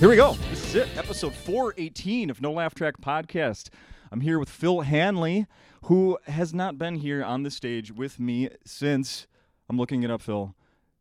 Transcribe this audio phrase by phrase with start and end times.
[0.00, 0.32] Here we go.
[0.48, 3.68] This is it, episode 418 of No Laugh Track Podcast.
[4.10, 5.46] I'm here with Phil Hanley,
[5.84, 9.26] who has not been here on the stage with me since,
[9.68, 10.54] I'm looking it up, Phil,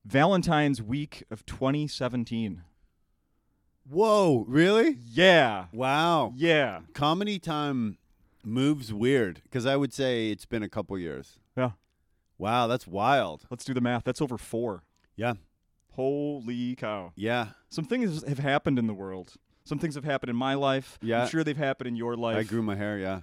[0.03, 2.63] Valentine's week of 2017.
[3.89, 4.97] Whoa, really?
[5.09, 5.67] Yeah.
[5.71, 6.33] Wow.
[6.35, 6.81] Yeah.
[6.93, 7.99] Comedy time
[8.43, 11.39] moves weird because I would say it's been a couple years.
[11.55, 11.71] Yeah.
[12.37, 13.45] Wow, that's wild.
[13.49, 14.03] Let's do the math.
[14.03, 14.83] That's over four.
[15.15, 15.35] Yeah.
[15.99, 17.11] Holy cow.
[17.17, 17.47] Yeah.
[17.67, 19.33] Some things have happened in the world.
[19.65, 20.97] Some things have happened in my life.
[21.01, 21.23] Yeah.
[21.23, 22.37] I'm sure they've happened in your life.
[22.37, 23.19] I grew my hair, yeah.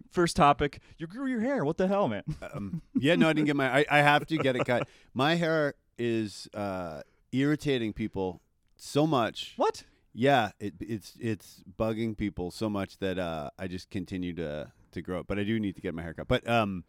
[0.10, 0.80] first topic.
[0.96, 1.66] You grew your hair.
[1.66, 2.22] What the hell, man?
[2.54, 4.88] um, yeah, no, I didn't get my I, I have to get it cut.
[5.12, 8.40] My hair is uh, irritating people
[8.76, 9.52] so much.
[9.58, 9.84] What?
[10.14, 15.02] Yeah, it, it's it's bugging people so much that uh, I just continue to to
[15.02, 15.26] grow it.
[15.26, 16.26] But I do need to get my hair cut.
[16.26, 16.84] But um,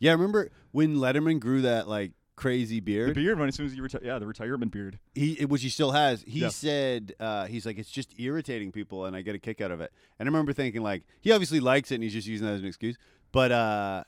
[0.00, 3.10] yeah, remember when Letterman grew that like crazy beard?
[3.10, 4.98] The beard, when as soon as you retire, yeah, the retirement beard.
[5.14, 6.48] he which he still has he Yeah.
[6.48, 9.80] said uh, he's like it's just irritating people and i get a kick out of
[9.80, 12.54] it and i remember thinking like he obviously likes it and he's just using that
[12.54, 12.96] as an excuse
[13.32, 14.02] but uh,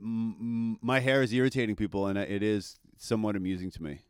[0.00, 4.00] m- m- my hair is irritating people and it is somewhat amusing to me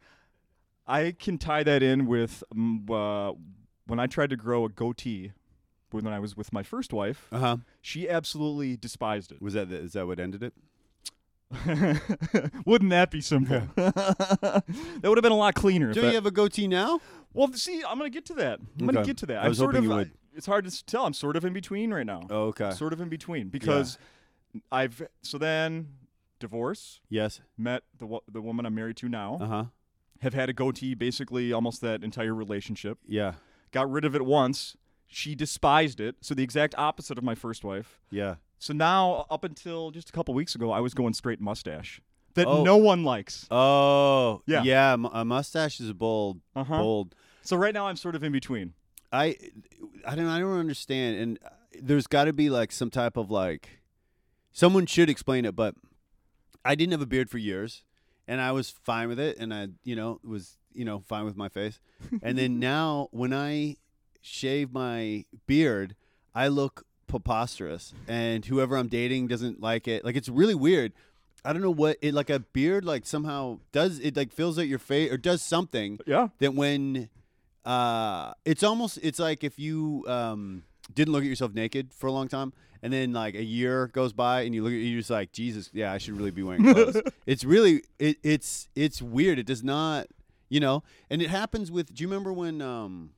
[0.89, 3.33] I can tie that in with um, uh,
[3.89, 5.33] when I tried to grow a goatee
[5.91, 7.27] when I was with my first wife.
[7.33, 9.43] uh-huh She absolutely despised it.
[9.43, 10.55] was that the, is that what ended it
[12.67, 13.63] Wouldn't that be simple?
[13.77, 14.65] that
[15.03, 15.93] would have been a lot cleaner.
[15.93, 17.01] do you have a goatee now
[17.37, 18.61] well, see, I'm gonna get to that.
[18.81, 19.39] I'm gonna get to that.
[19.39, 19.93] I I'm was sort hoping of.
[19.93, 20.11] you would.
[20.35, 21.05] It's hard to tell.
[21.05, 22.23] I'm sort of in between right now.
[22.31, 23.99] oh, okay Sort of in between because
[24.73, 25.89] I've so then
[26.41, 29.65] divorce, yes met the the woman I'm married to now, uh-huh
[30.23, 32.99] have had a goatee basically almost that entire relationship.
[33.07, 33.35] yeah
[33.71, 34.77] got rid of it once.
[35.07, 36.17] She despised it.
[36.23, 38.01] So the exact opposite of my first wife.
[38.11, 42.01] yeah So now, up until just a couple weeks ago, I was going straight mustache
[42.35, 42.63] that Oh.
[42.65, 43.47] no one likes.
[43.51, 44.63] oh Yeah.
[44.63, 46.79] yeah m- a mustache is bold Uh huh.
[46.79, 48.75] bold So right now, I'm sort of in between.
[49.13, 49.37] I
[50.07, 51.51] I don't I don't understand and uh,
[51.81, 53.81] there's got to be like some type of like
[54.53, 55.75] someone should explain it but
[56.65, 57.85] I didn't have a beard for years
[58.27, 61.37] and I was fine with it and I you know was you know fine with
[61.37, 61.79] my face
[62.23, 63.77] and then now when I
[64.21, 65.95] shave my beard
[66.35, 70.05] I look preposterous and whoever I'm dating doesn't like it.
[70.05, 70.93] Like it's really weird.
[71.45, 74.67] I don't know what it like a beard like somehow does it like fills out
[74.67, 76.29] your face or does something Yeah.
[76.41, 77.09] that when
[77.65, 80.65] uh it's almost it's like if you um
[80.95, 82.53] didn't look at yourself naked for a long time
[82.83, 85.71] and then like a year goes by and you look at you're just like jesus
[85.73, 87.01] yeah i should really be wearing clothes.
[87.27, 89.39] It's really it, it's it's weird.
[89.41, 90.07] It does not
[90.49, 93.11] you know and it happens with do you remember when um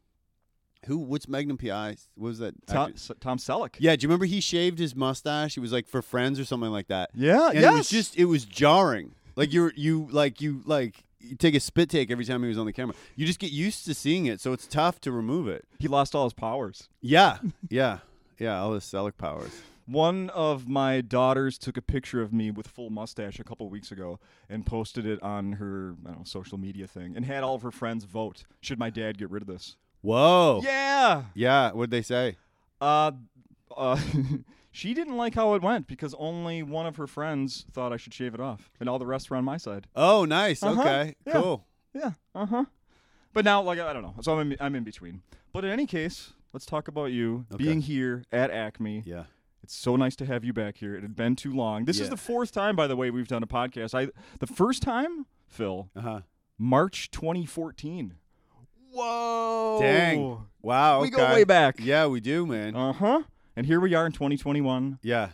[0.89, 2.93] who what's magnum pi what was that Tom?
[2.95, 3.77] S- Tom Selleck.
[3.79, 6.71] yeah do you remember he shaved his mustache it was like for friends or something
[6.71, 7.51] like that Yeah.
[7.51, 7.73] and yes.
[7.73, 9.15] it was just it was jarring.
[9.37, 12.59] Like you're you like you like you take a spit take every time he was
[12.59, 12.95] on the camera.
[13.15, 15.65] You just get used to seeing it, so it's tough to remove it.
[15.79, 16.89] he lost all his powers.
[17.01, 17.39] Yeah,
[17.69, 17.99] yeah,
[18.39, 18.59] yeah.
[18.61, 19.53] All the Selleck powers.
[19.87, 23.91] One of my daughters took a picture of me with full mustache a couple weeks
[23.91, 27.55] ago and posted it on her I don't know, social media thing and had all
[27.55, 28.45] of her friends vote.
[28.61, 29.77] Should my dad get rid of this?
[30.03, 30.61] Whoa.
[30.65, 31.25] Yeah.
[31.35, 31.73] Yeah.
[31.73, 32.37] What'd they say?
[32.81, 33.13] Uh,
[33.77, 34.01] uh,
[34.71, 38.15] she didn't like how it went because only one of her friends thought I should
[38.15, 39.87] shave it off, and all the rest were on my side.
[39.97, 40.63] Oh, nice.
[40.63, 40.81] Uh-huh.
[40.81, 41.15] Okay.
[41.27, 41.33] Yeah.
[41.33, 41.67] Cool.
[41.95, 42.13] Yeah.
[42.35, 42.65] Uh huh.
[43.33, 44.15] But now, like, I don't know.
[44.21, 45.23] So I'm in, I'm in between.
[45.53, 47.65] But in any case, let's talk about you Okay.
[47.65, 49.03] being here at Acme.
[49.07, 49.25] Yeah.
[49.63, 50.95] It's so nice to have you back here.
[50.95, 51.85] It had been too long.
[51.85, 53.93] This is the fourth time, by the way, we've done a podcast.
[53.95, 56.21] I the first time, Phil, Uh huh.
[56.57, 58.15] March 2014.
[58.93, 59.79] Whoa!
[59.81, 60.39] Dang.
[60.63, 61.01] Wow.
[61.03, 61.17] We okay.
[61.17, 61.77] go way back.
[61.79, 62.75] Yeah, we do, man.
[62.75, 63.23] Uh huh.
[63.57, 64.99] And here we are in 2021.
[65.03, 65.31] yeah.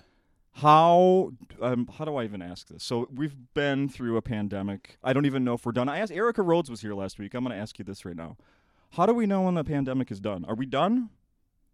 [0.58, 2.84] How um, how do I even ask this?
[2.84, 4.98] So we've been through a pandemic.
[5.02, 5.88] I don't even know if we're done.
[5.88, 7.34] I asked Erica Rhodes was here last week.
[7.34, 8.36] I'm going to ask you this right now.
[8.92, 10.44] How do we know when the pandemic is done?
[10.44, 11.10] Are we done?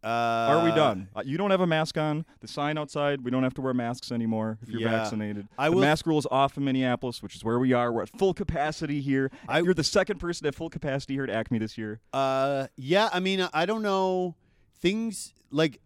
[0.03, 1.09] Uh, Are we done?
[1.15, 2.25] Uh, you don't have a mask on.
[2.41, 3.23] The sign outside.
[3.23, 4.91] We don't have to wear masks anymore if you're Yeah.
[4.91, 5.47] vaccinated.
[5.59, 7.93] I the will- mask rule is off in Minneapolis, which is where we are.
[7.93, 9.31] We're at full capacity here.
[9.47, 12.01] I- you're the second person at full capacity here at Acme this year.
[12.15, 13.11] Uh, yeah.
[13.13, 14.37] I mean, I don't know
[14.81, 15.81] things like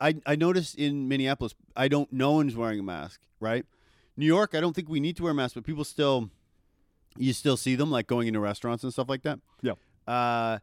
[0.00, 1.54] I I noticed in Minneapolis.
[1.76, 2.12] I don't.
[2.12, 3.64] No one's wearing a mask, right?
[4.16, 4.54] New York.
[4.56, 6.30] I don't think we need to wear masks, but people still.
[7.16, 9.38] You still see them like going into restaurants and stuff like that.
[9.62, 9.72] Yeah.
[10.08, 10.58] Uh,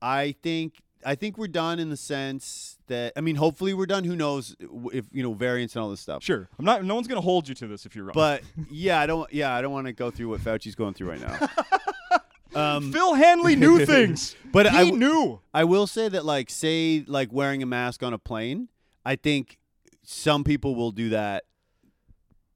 [0.00, 0.74] I think
[1.04, 4.04] I think we're done in the sense that I mean, hopefully we're done.
[4.04, 4.56] Who knows
[4.92, 6.22] if you know variants and all this stuff.
[6.22, 6.48] Sure.
[6.58, 6.84] I'm not.
[6.84, 8.14] No one's going to hold you to this if you're wrong.
[8.14, 9.32] But yeah, I don't.
[9.32, 11.48] Yeah, I don't want to go through what Fauci's going through right now.
[12.54, 14.34] Um, Phil Hanley knew things.
[14.50, 15.40] But he I w- knew.
[15.52, 18.68] I will say that, like, say, like wearing a mask on a plane.
[19.04, 19.58] I think
[20.02, 21.44] some people will do that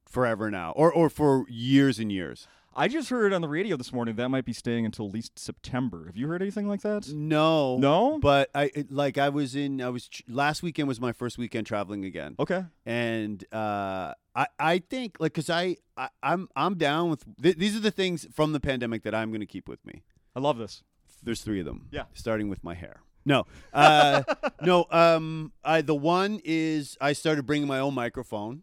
[0.09, 2.49] forever now, or or for years and years.
[2.75, 5.39] I just heard on the radio this morning that might be staying until at least
[5.39, 6.07] September.
[6.07, 7.09] Have you heard anything like that?
[7.13, 8.19] No, No?
[8.19, 9.81] But I it- like I was in.
[9.83, 12.65] I was tr- last weekend was my first weekend traveling again, Okay.
[12.87, 17.77] and uh, I I think like because I, I I'm I'm down with th- these
[17.77, 20.03] are the things from the pandemic that I'm going to keep with me.
[20.35, 20.83] I love this.
[21.23, 21.89] There's three of them.
[21.93, 22.05] Yeah.
[22.15, 23.01] Starting with my hair.
[23.25, 24.23] No, uh,
[24.63, 24.87] no.
[24.91, 28.63] Um, I the one is I started bringing my own microphone,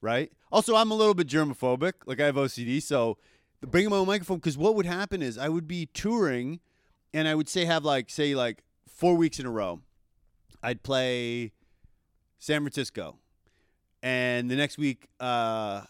[0.00, 0.30] right?
[0.52, 1.94] Also, I'm a little bit germophobic.
[2.06, 3.18] Like I have OCD, so
[3.60, 6.60] bringing my own microphone because what would happen is I would be touring,
[7.12, 9.80] and I would say have like say like four weeks in a row.
[10.62, 11.52] I'd play
[12.38, 13.18] San Francisco,
[14.02, 15.82] and the next week uh,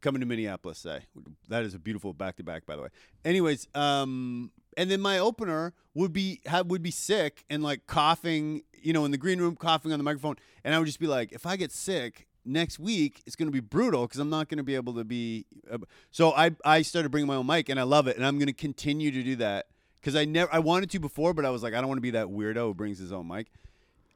[0.00, 0.78] coming to Minneapolis.
[0.78, 1.00] Say
[1.48, 2.88] that is a beautiful back to back, by the way.
[3.24, 8.62] Anyways, um, and then my opener would be have, would be sick and like coughing,
[8.82, 11.06] you know, in the green room, coughing on the microphone, and I would just be
[11.06, 14.48] like, if I get sick next week, it's going to be brutal because I'm not
[14.48, 15.46] going to be able to be.
[15.70, 15.78] Uh,
[16.10, 18.46] so I I started bringing my own mic, and I love it, and I'm going
[18.46, 19.66] to continue to do that
[20.00, 22.02] because I never I wanted to before, but I was like, I don't want to
[22.02, 23.48] be that weirdo who brings his own mic.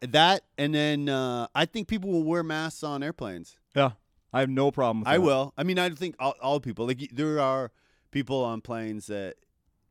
[0.01, 3.57] That and then uh, I think people will wear masks on airplanes.
[3.75, 3.93] Yeah.
[4.33, 5.23] I have no problem with I that.
[5.23, 5.55] will.
[5.57, 7.73] I mean, I think all, all people like there are
[8.11, 9.37] people on planes that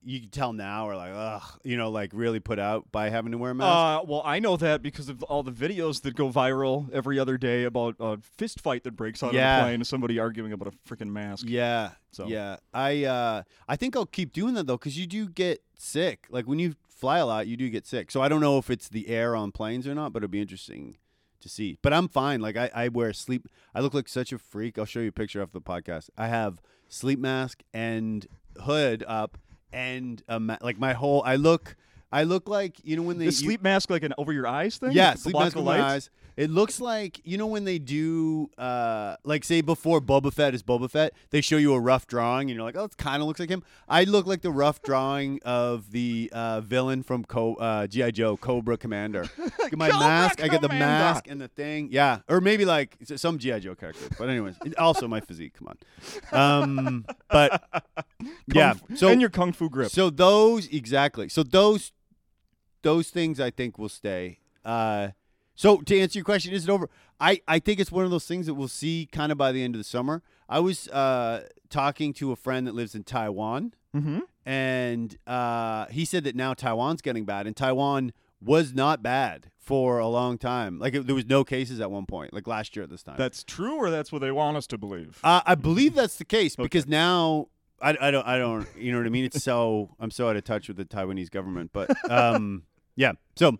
[0.07, 3.31] you can tell now are like, ugh, you know, like really put out by having
[3.33, 3.67] to wear a mask.
[4.01, 7.37] Uh, well, I know that because of all the videos that go viral every other
[7.37, 9.55] day about a fist fight that breaks out Yeah.
[9.55, 11.45] on a plane and somebody arguing about a freaking mask.
[11.47, 12.57] yeah, So- yeah.
[12.73, 16.25] I uh, I think I'll keep doing that though, because you do get sick.
[16.29, 18.09] Like when you fly a lot, you do get sick.
[18.09, 20.41] So I don't know if it's the air on planes or not, but it'll be
[20.41, 20.97] interesting
[21.41, 21.77] to see.
[21.83, 22.39] But I'm fine.
[22.41, 23.47] Like I, I wear sleep.
[23.75, 24.79] I look like such a freak.
[24.79, 26.09] I'll show you a picture of the podcast.
[26.17, 28.25] I have sleep mask and
[28.63, 29.37] hood up,
[29.77, 31.21] and a ma- like my whole.
[31.25, 31.75] I look.
[32.11, 34.47] I look like you know when they The you- sleep mask like an over your
[34.47, 34.91] eyes thing?
[34.93, 36.09] yeah, sleep mask on my eyes.
[36.37, 40.61] It looks like you know when they do, uh, like say before Boba Fett is
[40.61, 43.27] Boba Fett, they show you a rough drawing, and you're like, oh, it kind of
[43.27, 43.63] looks like him.
[43.89, 48.37] I look like the rough drawing of the uh, villain from Co- uh, GI Joe,
[48.37, 49.25] Cobra Commander.
[49.59, 50.43] Get my Cobra mask.
[50.43, 50.85] I get the Commander.
[50.85, 51.89] mask and the thing.
[51.91, 54.07] Yeah, or maybe like some GI Joe character.
[54.19, 55.55] But anyways, also my physique.
[55.57, 55.69] Come
[56.31, 56.61] on.
[56.63, 57.63] Um, but
[58.53, 59.89] yeah, fu- so and your kung fu grip.
[59.89, 61.29] so those exactly.
[61.29, 61.91] So those
[62.83, 64.37] those things I think will stay.
[64.63, 65.09] Uh,
[65.57, 66.89] so to answer your question, is it over?
[67.19, 69.63] I, I think it's one of those things that we'll see kind of by the
[69.63, 70.21] end of the summer.
[70.47, 74.19] I was uh, talking to a friend that lives in Taiwan, mm-hmm.
[74.45, 79.97] and uh, he said that now Taiwan's getting bad, and Taiwan was not bad for
[79.97, 80.77] a long time.
[80.79, 83.15] Like it, there was no cases at one point, like last year at this time.
[83.17, 85.19] That's true, or that's what they want us to believe.
[85.23, 87.47] Uh, I believe that's the case because now
[87.81, 89.25] I, I don't I don't you know what I mean.
[89.25, 92.63] It's so I'm so out of touch with the Taiwanese government, but um
[92.95, 93.13] yeah.
[93.35, 93.57] So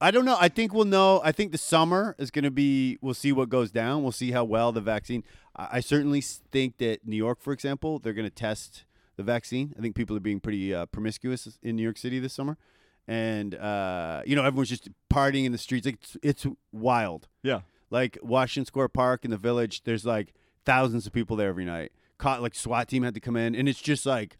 [0.00, 0.36] I don't know.
[0.40, 1.20] I think we'll know.
[1.22, 2.98] I think the summer is going to be.
[3.02, 4.02] We'll see what goes down.
[4.02, 5.24] We'll see how well the vaccine.
[5.54, 8.84] I, I certainly think that New York, for example, they're going to test
[9.16, 9.74] the vaccine.
[9.78, 12.56] I think people are being pretty uh, promiscuous in New York City this summer,
[13.06, 15.84] and uh, you know everyone's just partying in the streets.
[15.84, 17.60] Like it's, it's wild yeah.
[17.90, 19.82] like Washington Square Park in the village.
[19.84, 20.32] There's like
[20.64, 21.92] thousands of people there every night.
[22.16, 24.38] Caught like SWAT team had to come in, and it's just like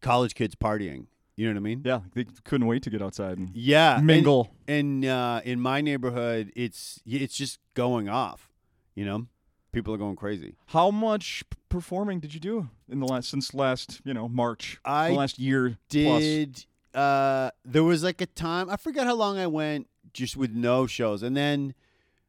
[0.00, 1.06] college kids partying.
[1.36, 1.82] You know what I mean?
[1.84, 2.00] Yeah.
[2.14, 4.50] They couldn't wait to get outside and Yeah, mingle.
[4.68, 8.50] And, uh, in my neighborhood, it's it's just going off.
[8.94, 9.26] You know,
[9.72, 10.56] people are going crazy.
[10.66, 14.78] How much p- performing did you do in the last since last you know March?
[14.84, 16.66] I the last year did.
[16.94, 20.86] Uh, there was like a time I forgot how long I went just with no
[20.86, 21.72] shows, and then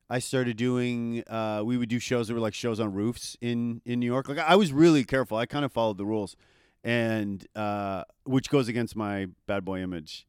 [0.10, 1.24] I started doing.
[1.28, 4.30] Uh, we would do shows that were like shows on roofs in in New York.
[4.30, 5.36] Like I was really careful.
[5.36, 6.38] I kind of followed the rules,
[6.86, 10.25] and uh, which goes against my bad boy image.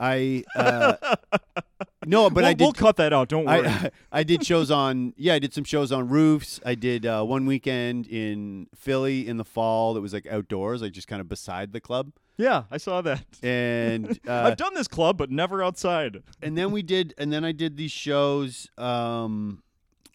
[0.00, 0.94] I uh,
[2.06, 2.60] no, but we'll, I did.
[2.64, 3.28] we'll cut that out.
[3.28, 3.66] Don't worry.
[3.66, 6.60] I, I did shows on yeah I did some shows on roofs.
[6.64, 10.92] I did uh, one weekend in Philly in the fall that was like outdoors, like
[10.92, 12.12] just kind of beside the club.
[12.36, 13.24] yeah, I saw that.
[13.42, 16.22] And uh, I've done this club, but never outside.
[16.42, 19.62] and then we did and then I did these shows um,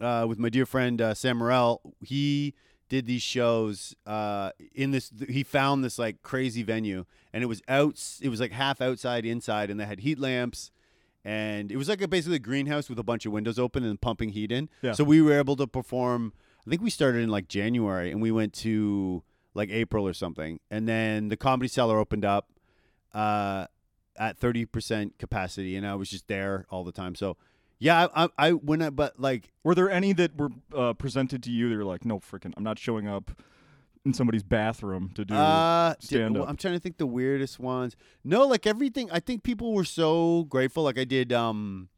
[0.00, 1.80] uh, with my dear friend uh, Sam Morril.
[2.02, 2.54] He
[2.88, 5.10] did these shows uh, in this.
[5.28, 8.00] He found this like crazy venue, and it was out.
[8.20, 10.70] It was like half outside, inside, and they had heat lamps.
[11.24, 13.98] And it was like a basically a greenhouse with a bunch of windows open and
[13.98, 14.68] pumping heat in.
[14.82, 14.92] Yeah.
[14.92, 16.34] So we were able to perform.
[16.66, 19.22] I think we started in like January, and we went to
[19.54, 20.60] like April or something.
[20.70, 22.50] And then the comedy cellar opened up
[23.14, 23.66] uh,
[24.18, 27.14] at thirty percent capacity, and I was just there all the time.
[27.14, 27.38] So
[27.84, 31.42] yeah, I, I, I when I but like Were there any that were uh, presented
[31.42, 31.68] to you?
[31.68, 33.30] They were like, no, freaking, I'm not showing up
[34.06, 35.34] in somebody's bathroom to do.
[35.34, 36.48] Uh, stand up.
[36.48, 37.94] I'm trying to think the weirdest ones.
[38.24, 39.10] No, like everything.
[39.10, 40.82] I think people were so grateful.
[40.82, 41.90] Like I did, um,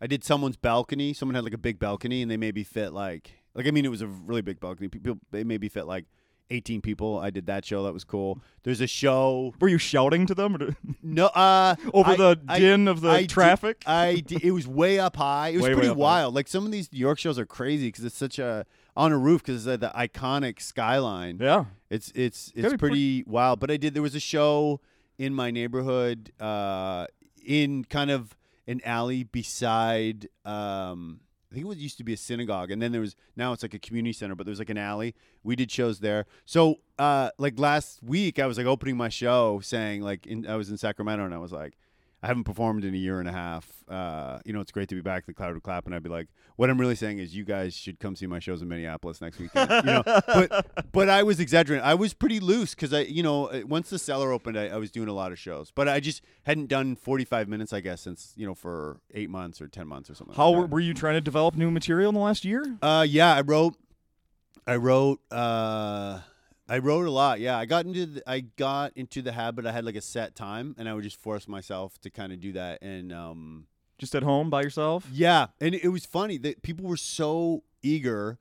[0.00, 1.12] I did someone's balcony.
[1.12, 3.90] Someone had like a big balcony, and they maybe fit like, like I mean, it
[3.90, 4.88] was a really big balcony.
[4.88, 6.06] People they maybe fit like
[6.50, 7.18] 18 people.
[7.18, 7.82] I did that show.
[7.84, 8.40] That was cool.
[8.62, 9.54] There's a show.
[9.60, 13.10] Were you shouting to them or No, uh, over I- the I- din of the
[13.10, 13.82] I traffic?
[13.86, 15.48] I di- it was way up high.
[15.48, 15.94] It was Way, way pretty high.
[15.94, 16.34] wild.
[16.34, 19.16] Like some of these New York shows are crazy because it's such a on a
[19.18, 21.38] roof because it's uh, the iconic skyline.
[21.40, 21.64] yeah.
[21.88, 23.60] It's it's it's be pretty wild.
[23.60, 23.94] But I did.
[23.94, 24.80] There was a show
[25.18, 27.06] in my neighborhood, uh,
[27.44, 30.28] in kind of an alley beside.
[30.44, 31.20] Um,
[31.52, 33.62] I think it was used to be a synagogue, and then there was now it's
[33.62, 34.34] like a community center.
[34.34, 35.14] But there was like an alley.
[35.44, 36.24] We did shows there.
[36.46, 40.56] So, uh, like last week, I was like opening my show, saying like in, I
[40.56, 41.74] was in Sacramento, and I was like.
[42.22, 43.66] I haven't performed in a year and a half.
[43.88, 45.26] Uh, you know, it's great to be back.
[45.26, 47.74] The cloud would clap, and I'd be like, "What I'm really saying is, you guys
[47.74, 51.40] should come see my shows in Minneapolis next weekend." You know, but but I was
[51.40, 51.84] exaggerating.
[51.84, 54.76] I was pretty loose because I, you know, uh, once the cellar opened, I, I
[54.76, 58.02] was doing a lot of shows, but I just hadn't done 45 minutes, I guess,
[58.02, 60.36] since you know, for eight months or 10 months or something.
[60.36, 62.78] How like were, you trying to develop new material in the last year?
[62.80, 63.74] Uh, yeah, I wrote,
[64.64, 66.20] I wrote, uh,
[66.72, 67.38] I wrote a lot.
[67.38, 69.66] Yeah, I got into, the, I got into the habit.
[69.66, 72.40] I had like a set time, and I would just force myself to kind of
[72.40, 73.66] do that, and um.
[73.98, 75.06] Just at home by yourself?
[75.12, 78.38] Yeah, and it was funny that people were so eager.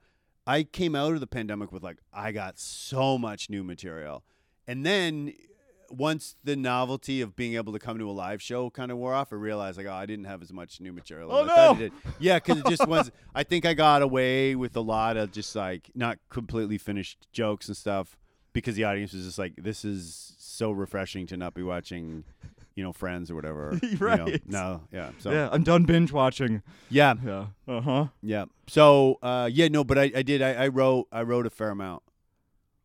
[0.48, 4.24] I came out of the pandemic with like I got so much new material,
[4.66, 5.34] and then
[5.90, 9.14] once the novelty of being able to come to a live show kind of wore
[9.14, 11.34] off, I realized like oh I didn't have as much new material.
[11.34, 11.78] Oh, as I I no!
[11.78, 11.92] did.
[12.18, 13.12] Yeah, because it just was.
[13.36, 17.68] I think I got away with a lot of just like not completely finished jokes
[17.68, 18.18] and stuff
[18.54, 22.24] because the audience was just like this is so refreshing to not be watching.
[22.74, 23.78] You know, friends or whatever.
[23.84, 23.98] you know.
[24.00, 24.42] Right.
[24.48, 25.12] No, yeah.
[25.20, 26.64] So Yeah, I'm done binge watching.
[26.90, 27.48] yeah, Yeah.
[27.68, 28.06] Uh huh.
[28.22, 28.46] yeah.
[28.68, 30.42] So uh, yeah, no, but I, I did.
[30.42, 32.02] I, I wrote I wrote a fair amount.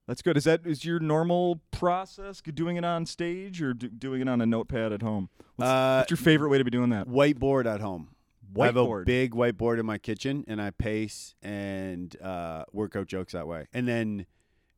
[0.08, 0.37] That's good.
[0.37, 2.40] Is that is your normal process?
[2.40, 5.28] Doing it on stage or do, doing it on a notepad at home?
[5.54, 7.06] What's, Uh, what's your favorite way to be doing that?
[7.08, 8.08] Whiteboard at home.
[8.52, 8.62] Whiteboard.
[8.62, 13.06] I have a big whiteboard in my kitchen, and I pace and uh, work out
[13.06, 14.26] jokes that way, and then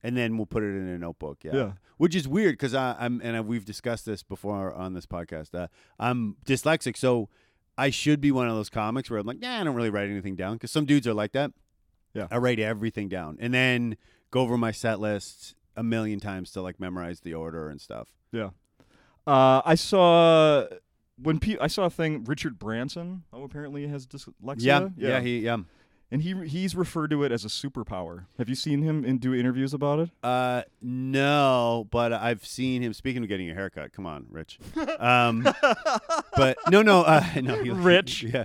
[0.02, 1.38] and then we'll put it in a notebook.
[1.42, 1.72] Yeah, Yeah.
[1.96, 5.54] which is weird because I'm and I, we've discussed this before on this podcast.
[5.54, 7.28] Uh, I'm dyslexic, so
[7.76, 10.08] I should be one of those comics where I'm like, nah, I don't really write
[10.10, 11.52] anything down because some dudes are like that.
[12.14, 12.26] Yeah.
[12.30, 13.96] I write everything down and then
[14.30, 18.08] go over my set list a million times to like memorize the order and stuff.
[18.32, 18.50] Yeah.
[19.26, 20.66] Uh, I saw
[21.22, 22.24] when pe- I saw a thing.
[22.24, 24.56] Richard Branson, oh, apparently has dyslexia.
[24.58, 25.58] Yeah, yeah, he yeah.
[26.10, 28.24] And he he's referred to it as a superpower.
[28.38, 30.10] Have you seen him in, do interviews about it?
[30.22, 32.94] Uh, no, but I've seen him.
[32.94, 34.58] Speaking of getting a haircut, come on, Rich.
[34.98, 35.46] Um,
[36.36, 38.22] but no, no, uh, no, he, Rich.
[38.34, 38.44] yeah.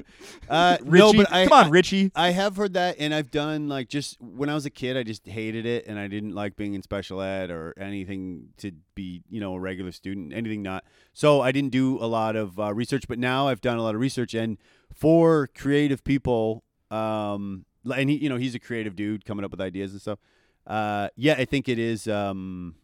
[0.50, 2.12] Uh, Richie, no, but I, come on, Richie.
[2.16, 5.04] I have heard that, and I've done like just when I was a kid, I
[5.04, 9.24] just hated it, and I didn't like being in special ed or anything to be,
[9.30, 10.84] you know, a regular student, anything not.
[11.14, 13.96] So I didn't do a lot of uh, research, but now I've done a lot
[13.96, 14.58] of research, and
[14.94, 16.64] for creative people,
[16.94, 20.20] um, and he, you know, he's a creative dude coming up with ideas and stuff.
[20.66, 22.08] Uh, yeah, I think it is.
[22.08, 22.76] Um,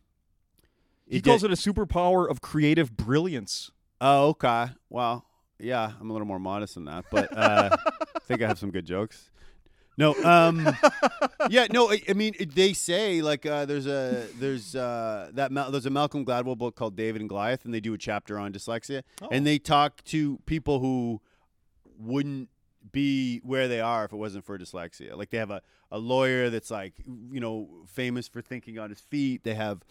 [1.07, 3.71] He calls it a superpower of creative brilliance.
[4.01, 4.67] Oh, okay.
[4.89, 5.25] Well,
[5.59, 7.69] yeah, I'm a little more modest than that, but uh,
[8.15, 9.29] I think I have some good jokes.
[9.97, 10.65] No, um,
[11.49, 11.91] yeah, no.
[11.91, 15.89] I, I mean, they say like uh, there's a there's uh, that Mal- there's a
[15.89, 19.27] Malcolm Gladwell book called David and Goliath, and they do a chapter on dyslexia, Oh.
[19.29, 21.19] and they talk to people who
[21.97, 22.47] wouldn't
[22.91, 25.15] be where they are if it wasn't for dyslexia.
[25.15, 26.93] Like they have a, a lawyer that's like
[27.31, 29.43] you know famous for thinking on his feet.
[29.43, 29.81] They have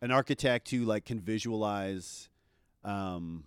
[0.00, 2.28] an architect who like can visualize
[2.84, 3.44] um,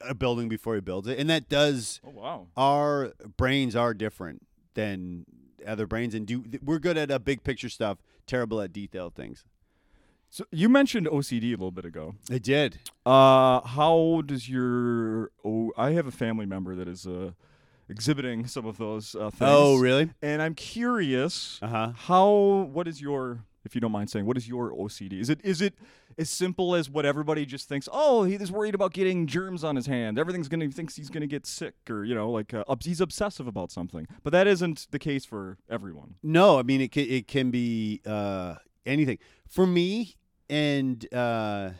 [0.00, 2.46] a building before he builds it, and that does Oh wow.
[2.56, 5.24] our brains are different than
[5.66, 9.44] other brains, and do we're good at uh, big picture stuff, terrible at detailed things.
[10.28, 12.14] So you mentioned OCD a little bit ago.
[12.30, 12.78] I did.
[13.04, 15.30] Uh, how does your?
[15.44, 17.32] Oh, I have a family member that is uh,
[17.92, 19.40] exhibiting some of those uh, things.
[19.42, 20.10] Oh, really?
[20.20, 21.92] And I'm curious, Uh huh.
[21.94, 22.68] how?
[22.72, 23.44] What is your?
[23.64, 25.20] If you don't mind saying, what is your OCD?
[25.20, 25.74] Is it is it
[26.18, 27.88] as simple as what everybody just thinks?
[27.92, 30.18] Oh, he is worried about getting germs on his hand.
[30.18, 33.46] Everything's gonna he thinks he's gonna get sick, or you know, like uh, he's obsessive
[33.46, 34.08] about something.
[34.24, 36.16] But that isn't the case for everyone.
[36.24, 36.90] No, I mean it.
[36.90, 39.18] Can, it can be uh, anything
[39.48, 40.16] for me,
[40.50, 41.70] and uh,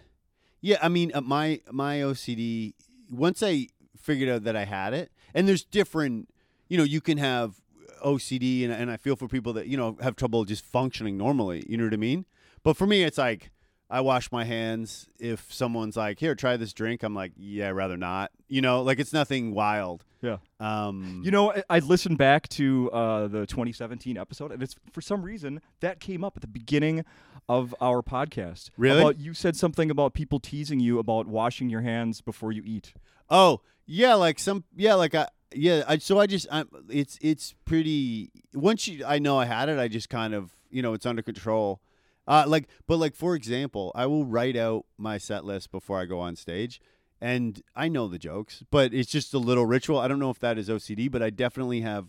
[0.61, 2.75] yeah, I mean uh, my my OCD.
[3.11, 3.67] Once I
[3.99, 6.29] figured out that I had it, and there's different.
[6.69, 7.57] You know, you can have
[8.05, 11.65] OCD, and, and I feel for people that you know have trouble just functioning normally.
[11.69, 12.27] You know what I mean?
[12.63, 13.51] But for me, it's like
[13.91, 15.09] I wash my hands.
[15.19, 18.83] If someone's like, "Here, try this drink," I'm like, "Yeah, I'd rather not." You know,
[18.83, 20.05] like it's nothing wild.
[20.23, 20.39] Yeah.
[20.61, 25.01] Um, You know, I, I listened back to uh, the 2017 episode, and it's for
[25.01, 27.05] some reason that came up at the beginning
[27.49, 28.71] of our podcast.
[28.77, 29.01] Really?
[29.01, 32.95] About, you said something about people teasing you about washing your hands before you eat.
[33.29, 35.83] Oh yeah, like some yeah, like I yeah.
[35.89, 38.31] I, so I just I, it's it's pretty.
[38.55, 41.23] Once you I know I had it, I just kind of you know it's under
[41.23, 41.81] control.
[42.29, 46.05] Uh, like, but like for example, I will write out my set list before I
[46.05, 46.81] go on stage,
[47.23, 49.99] and I know the jokes, but it's just a little ritual.
[49.99, 52.09] I don't know if that is OCD, but I definitely have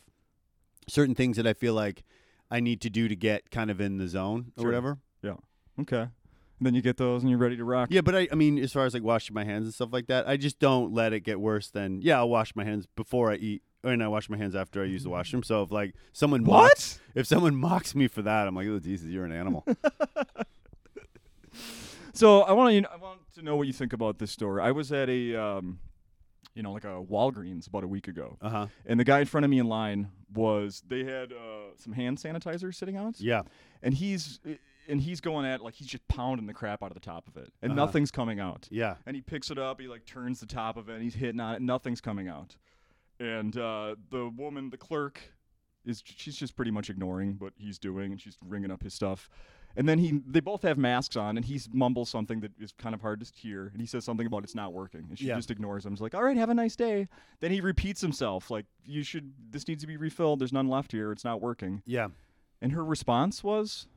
[0.89, 2.03] certain things that I feel like
[2.51, 4.65] I need to do to get kind of in the zone or Sure.
[4.70, 4.98] whatever.
[5.22, 5.36] Yeah.
[5.79, 6.01] Okay.
[6.01, 7.89] And then you get those and you're ready to rock.
[7.91, 10.08] Yeah, but I, I mean, as far as like washing my hands and stuff like
[10.08, 12.17] that, I just don't let it get worse than yeah.
[12.17, 15.03] I'll wash my hands before I eat, and I wash my hands after I use
[15.03, 15.43] the washroom.
[15.43, 17.20] So if like someone mocks, What?
[17.22, 19.65] if someone mocks me for that, I'm like, oh Jesus, you're an animal.
[22.13, 24.62] So I want to I want to know what you think about this story.
[24.62, 25.79] I was at a um,
[26.53, 28.67] you know, like a Walgreens about a week ago, uh huh.
[28.86, 32.17] and the guy in front of me in line was they had uh, some hand
[32.20, 33.41] sanitizer sitting out, Yeah.
[33.82, 34.39] and he's
[34.88, 37.38] and he's going at like he's just pounding the crap out of the top of
[37.38, 37.86] it, and Uh-huh.
[37.86, 38.67] nothing's coming out.
[38.70, 38.96] Yeah.
[39.08, 41.39] And he picks it up, he like turns the top of it, and he's hitting
[41.39, 42.55] on it, nothing's coming out.
[43.20, 45.20] And uh, the woman, the clerk,
[45.86, 49.29] is she's just pretty much ignoring what he's doing, and she's ringing up his stuff.
[49.75, 52.94] And then he, they both have masks on, and he mumbles something that is kind
[52.94, 55.36] of hard to hear, and he says something about it's not working, and she Yeah.
[55.36, 55.96] just ignores him.
[55.96, 57.08] She's like, "All right, have a nice day."
[57.39, 60.39] Then he repeats himself, like, "You should, this needs to be refilled.
[60.39, 61.12] There's none left here.
[61.12, 62.10] It's not working." Yeah.
[62.62, 63.88] And her response was,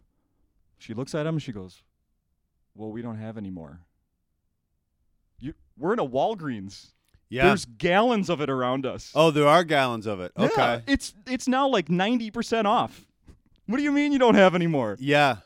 [0.78, 1.82] she looks at him and she goes,
[2.74, 3.80] "Well, we don't have any more."
[5.38, 6.92] You, we're in a Walgreens.
[7.28, 7.48] Yeah.
[7.48, 9.12] There's gallons of it around us.
[9.14, 10.32] oh, there are gallons of it.
[10.38, 10.82] Yeah, Okay.
[10.86, 13.04] it's it's now like ninety percent off.
[13.66, 14.96] What do you mean you don't have any more?
[15.00, 15.38] Yeah.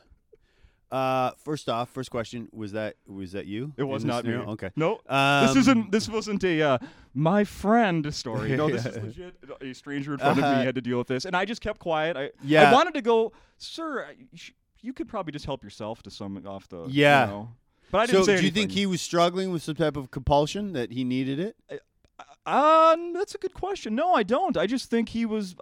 [0.91, 3.71] Uh, first off, first question was that was that you?
[3.77, 4.31] It was in not me.
[4.31, 4.51] scenario?
[4.51, 4.71] Okay.
[4.75, 5.91] No, Um, this isn't.
[5.91, 6.77] This wasn't a uh,
[7.13, 8.55] my friend story.
[8.57, 9.03] No, this is Yeah.
[9.03, 9.35] legit.
[9.61, 10.59] A stranger in front of Uh-huh.
[10.59, 12.17] me had to deal with this, and I just kept quiet.
[12.17, 12.69] I Yeah.
[12.69, 14.05] I wanted to go, sir.
[14.09, 14.51] I- you sh-
[14.83, 16.81] You could probably just help yourself to some off the.
[16.85, 17.25] you Yeah.
[17.27, 17.49] know."
[17.91, 18.53] But I didn't So, say do you anything.
[18.69, 21.55] think he was struggling with some type of compulsion that he needed it?
[22.45, 23.95] Uh, that's a good question.
[23.95, 24.57] No, I don't.
[24.57, 25.55] I just think he was.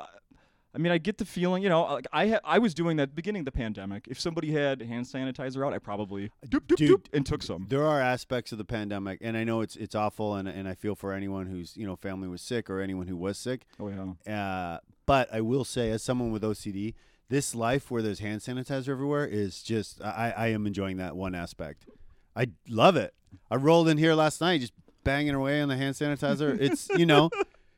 [0.74, 3.16] I mean, I get the feeling, you know, like I ha- I was doing that
[3.16, 4.08] beginning of the pandemic.
[4.08, 7.66] If somebody had hand sanitizer out, I probably doop, doop, Dude, doop, and took some.
[7.70, 10.76] There are aspects of the pandemic, and I know it's it's awful, and and I
[10.76, 13.66] feel for anyone whose you know family was sick or anyone who was sick.
[13.80, 14.32] Oh yeah.
[14.32, 16.94] Uh, but I will say, as someone with OCD,
[17.30, 21.34] this life where there's hand sanitizer everywhere is just I, I am enjoying that one
[21.34, 21.88] aspect.
[22.36, 23.16] I love it.
[23.50, 26.60] I rolled in here last night just banging away on the hand sanitizer.
[26.62, 27.32] It's you know,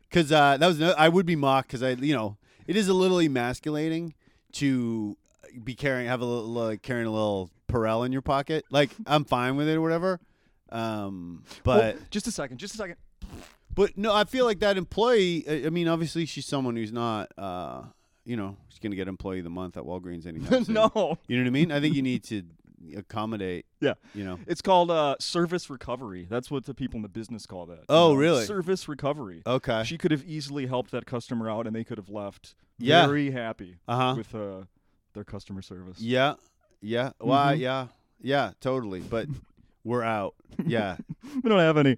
[0.10, 2.38] because uh, that was no, I would be mocked because I you know
[2.72, 4.14] it is a little emasculating
[4.54, 5.18] to
[5.62, 8.64] be carrying have a little like carrying a little Purell in your pocket.
[8.72, 10.22] Like I'm fine with it or whatever.
[10.70, 12.60] Um, but Well, just a second.
[12.60, 12.96] Just a second.
[13.76, 15.44] but no, I feel like that employee.
[15.50, 17.84] I I mean, obviously, she's someone who's not, uh,
[18.24, 21.44] you know, she's gonna get employee of the month at Walgreens anytime no, you know
[21.44, 21.74] what I mean.
[21.74, 22.44] I think you need to
[22.96, 23.66] accommodate.
[23.80, 23.94] Yeah.
[24.14, 24.40] you know.
[24.48, 26.28] it's called uh, service recovery.
[26.30, 27.80] That's what the people in the business call that.
[27.90, 28.46] Oh, know, really?
[28.46, 29.42] Service recovery.
[29.46, 29.84] Okay.
[29.86, 33.06] She could have easily helped that customer out, and they could have left Yeah.
[33.08, 34.14] very happy Uh huh.
[34.18, 34.64] with uh,
[35.14, 36.00] their customer service.
[36.00, 36.36] Yeah.
[36.82, 37.12] Yeah.
[37.20, 37.56] Why?
[37.56, 37.60] Mhm.
[37.60, 37.88] Yeah.
[38.22, 38.52] Yeah.
[38.62, 39.02] Totally.
[39.02, 39.28] But
[39.84, 40.36] we're out.
[40.66, 40.98] Yeah.
[41.44, 41.98] We don't have any.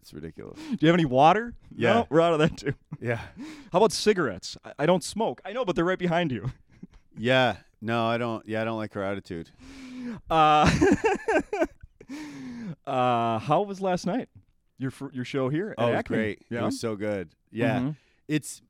[0.00, 0.58] It's ridiculous.
[0.58, 1.54] Do you have any water?
[1.74, 1.92] Yeah.
[1.92, 2.74] No, we're out of that too.
[3.00, 3.20] Yeah.
[3.72, 4.56] How about cigarettes?
[4.64, 5.40] I, I don't smoke.
[5.44, 6.50] I know, but they're right behind you.
[7.16, 7.56] Yeah.
[7.84, 8.46] No, I don't.
[8.48, 9.50] Yeah, I don't like her attitude.
[10.30, 10.70] Uh,
[12.86, 14.28] uh, how was last night?
[14.78, 16.16] Your your show here at Oh, it was Acme?
[16.16, 16.42] great.
[16.50, 16.62] Yeah.
[16.62, 17.30] It was so good.
[17.50, 17.78] Yeah.
[17.80, 17.96] Mhm.
[18.28, 18.62] it's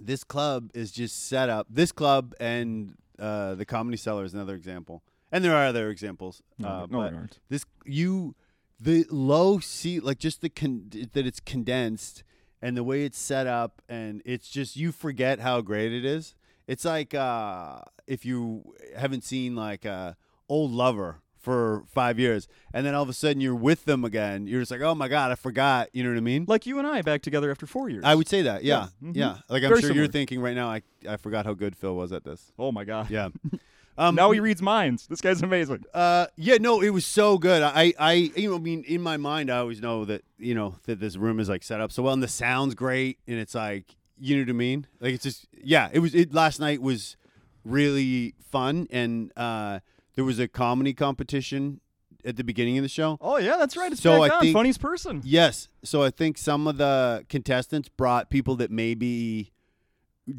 [0.00, 1.66] this club is just set up.
[1.68, 6.42] This club and uh, the Comedy Cellar is another example, and there are other examples.
[6.58, 7.40] No, uh, no, but aren't.
[7.48, 8.34] this you
[8.80, 12.24] the low seat, like just the con- that it's condensed
[12.62, 16.34] and the way it's set up, and it's just you forget how great it is.
[16.66, 20.14] It's like uh, if you haven't seen like uh,
[20.48, 24.46] old lover for five years, and then all of a sudden you're with them again.
[24.46, 25.88] You're just like, oh my god, I forgot.
[25.92, 26.44] You know what I mean?
[26.46, 28.04] Like you and I back together after four years.
[28.04, 29.24] I would say that, yeah, Yeah, yeah.
[29.28, 29.42] mhm.
[29.48, 30.02] Like I'm Very sure similar.
[30.04, 30.68] you're thinking right now.
[30.70, 32.52] I I forgot how good Phil was at this.
[32.58, 33.10] oh my god.
[33.10, 33.28] Yeah.
[33.98, 35.06] Um, now he reads minds.
[35.06, 35.84] This guy's amazing.
[35.92, 37.62] uh, yeah, no, it was so good.
[37.62, 40.76] I, I, you know, I mean, in my mind, I always know that you know
[40.84, 43.54] that this room is like set up so well, and the sound's great, and it's
[43.54, 44.86] like, you know what I mean?
[45.00, 45.88] Like it's just, yeah.
[45.92, 46.14] It was.
[46.14, 47.16] It last night was
[47.64, 49.80] really fun, and uh,
[50.14, 51.80] there was a comedy competition
[52.24, 53.18] at the beginning of the show.
[53.20, 53.90] Oh yeah, that's right.
[53.90, 54.40] It's So back I on.
[54.42, 55.22] think- Funniest person.
[55.24, 55.68] Yes.
[55.82, 59.52] So I think some of the contestants brought people that maybe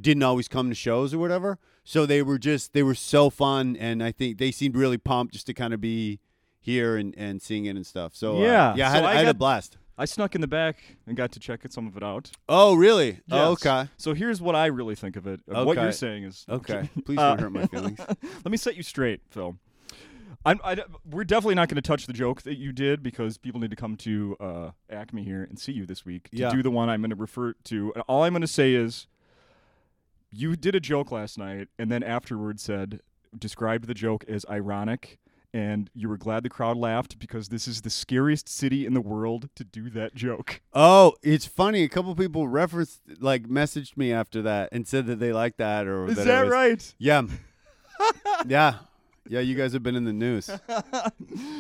[0.02, 1.60] didn't always come to shows or whatever.
[1.84, 5.34] So they were just they were so fun and I think they seemed really pumped
[5.34, 6.20] just to kind of be
[6.62, 8.16] here and, and seeing it and stuff.
[8.16, 8.76] So uh, Yeah.
[8.78, 9.78] yeah, I So had, I I had a blast.
[9.98, 12.32] I snuck in the back and got to check it, some of it out.
[12.50, 13.20] Oh really?
[13.30, 13.66] Oh, Yes.
[13.66, 13.90] okay.
[13.98, 15.42] So here's what I really think of it.
[15.48, 15.84] Uh, What Okay.
[15.84, 16.90] you're saying is Okay.
[17.06, 18.00] Please Uh, don't hurt my feelings.
[18.10, 19.56] Let me set you straight, Phil.
[20.46, 20.78] I'm, I,
[21.10, 23.78] we're definitely not going to touch the joke that you did because people need to
[23.78, 26.50] come to uh, Acme here and see you this week to Yeah.
[26.52, 27.94] do the one I'm going to refer to.
[27.96, 29.08] And all I'm going to say is,
[30.32, 33.02] you did a joke last night and then afterwards said
[33.38, 35.20] described the joke as ironic,
[35.54, 39.02] and you were glad the crowd laughed because this is the scariest city in the
[39.02, 40.62] world to do that joke.
[40.74, 41.84] Oh, it's funny.
[41.84, 45.88] A couple people referenced, like, messaged me after that and said that they liked that.
[45.88, 46.96] Or Is that, that was- right?
[46.98, 47.22] Yeah,
[48.48, 48.76] yeah,
[49.30, 49.40] yeah.
[49.42, 50.50] You guys have been in the news.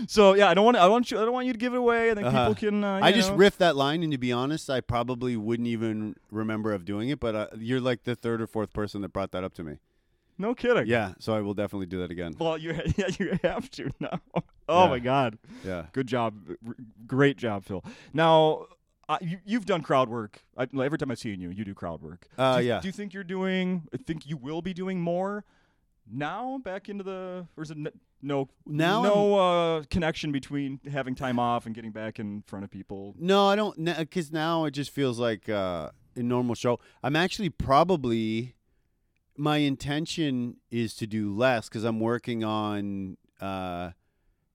[0.08, 1.78] So yeah, I don't want I want you I don't want you to give it
[1.78, 2.12] away.
[2.12, 2.50] I think Uh-huh.
[2.50, 2.84] people can.
[2.84, 3.38] Uh, I just know.
[3.38, 7.20] riffed that line, and to be honest, I probably wouldn't even remember of doing it.
[7.20, 9.78] But uh, you're like the third or fourth person that brought that up to me.
[10.38, 10.88] No kidding.
[10.88, 12.36] Yeah, so I will definitely do that again.
[12.40, 14.20] Well, you yeah you have to now.
[14.68, 14.90] Oh Yeah.
[14.90, 15.38] my God.
[15.64, 15.86] Yeah.
[15.94, 16.36] Good job.
[16.68, 16.76] R-
[17.08, 17.84] Great job, Phil.
[18.14, 18.66] Now.
[19.10, 20.42] Uh, you, you've done crowd work.
[20.58, 22.26] I, every time I've seen you, you do crowd work.
[22.38, 22.80] Uh, do you, yeah.
[22.80, 23.84] Do you think you're doing?
[23.94, 25.44] I think you will be doing more
[26.10, 26.58] now.
[26.64, 27.90] Back into the, or is it n-
[28.22, 28.48] no?
[28.66, 33.14] Now no uh, connection between having time off and getting back in front of people.
[33.20, 33.84] No, I don't.
[33.84, 36.80] Because now it just feels like uh, a normal show.
[37.04, 38.56] I'm actually probably.
[39.36, 43.92] My intention is to do less because I'm working on uh,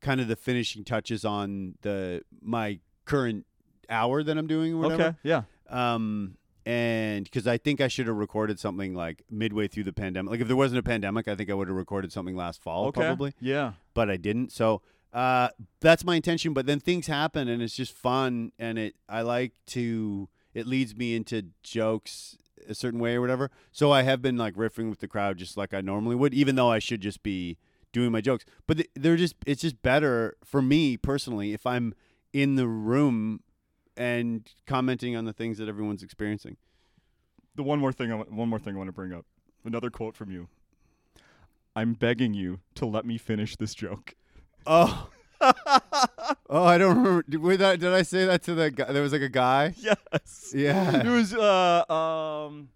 [0.00, 3.46] kind of the finishing touches on the my current
[3.90, 5.02] hour that I'm doing or whatever.
[5.02, 5.16] Okay.
[5.22, 5.42] Yeah.
[5.68, 10.30] Um, and because I think I should have recorded something like midway through the pandemic.
[10.30, 12.86] Like if there wasn't a pandemic, I think I would have recorded something last fall
[12.88, 13.00] Okay.
[13.00, 13.72] probably Yeah.
[13.94, 14.52] but I didn't.
[14.52, 15.48] So uh,
[15.80, 16.52] that's my intention.
[16.52, 20.28] But then things happen, and it's just fun, and it I like to.
[20.52, 22.36] It leads me into jokes
[22.68, 23.50] a certain way or whatever.
[23.72, 26.56] So I have been like riffing with the crowd just like I normally would, even
[26.56, 27.58] though I should just be
[27.92, 28.44] doing my jokes.
[28.66, 31.94] But they're just it's just better for me personally if I'm
[32.32, 33.40] in the room
[33.96, 36.56] and commenting on the things that everyone's experiencing.
[37.56, 38.12] The one more thing.
[38.12, 39.26] I want, one more thing I want to bring up.
[39.64, 40.48] Another quote from you.
[41.74, 44.14] I'm begging you to let me finish this joke.
[44.66, 45.08] Oh.
[46.50, 47.24] oh, I don't remember.
[47.28, 48.92] Did, that, did I say that to the guy?
[48.92, 49.74] There was like a guy.
[49.78, 50.52] Yes.
[50.54, 51.00] Yeah.
[51.00, 52.68] It was uh um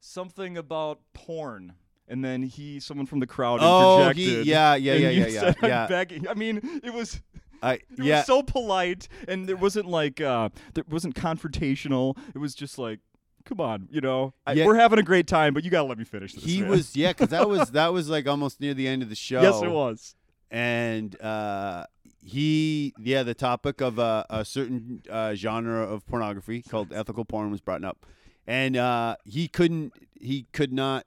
[0.00, 1.74] something about porn.
[2.08, 4.44] And then he, someone from the crowd, Oh, interjected.
[4.44, 5.86] he, yeah, yeah, yeah, you yeah, yeah, said, I'm yeah.
[5.86, 6.26] begging.
[6.26, 7.20] I mean, it was
[7.62, 8.16] I it yeah.
[8.18, 12.16] was so polite, and there wasn't like uh, there wasn't confrontational.
[12.34, 12.98] It was just like,
[13.44, 14.66] come on, you know, Yeah.
[14.66, 16.42] we're having a great time, but you gotta let me finish this.
[16.42, 19.08] he man." was yeah, because that was that was like almost near the end of
[19.08, 19.42] the show.
[19.42, 20.14] Yes, it was.
[20.50, 21.84] And uh,
[22.22, 27.50] he yeah, the topic of uh, a certain uh, genre of pornography called ethical porn
[27.50, 28.06] was brought up,
[28.46, 31.06] and uh, he couldn't he could not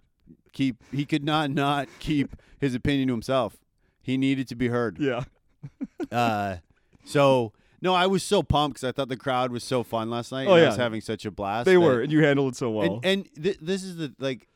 [0.54, 3.58] keep he could not not keep his opinion to himself.
[4.02, 4.97] He needed to be heard.
[4.99, 5.23] Yeah.
[6.12, 6.58] Uh,
[7.06, 10.32] so no, I was so pumped because I thought the crowd was so fun last
[10.32, 10.47] night.
[10.47, 10.67] Oh, and I yeah.
[10.67, 11.65] was having such a blast.
[11.65, 12.95] They that- were, and you handled it so well.
[12.95, 14.47] and and th- this is the like,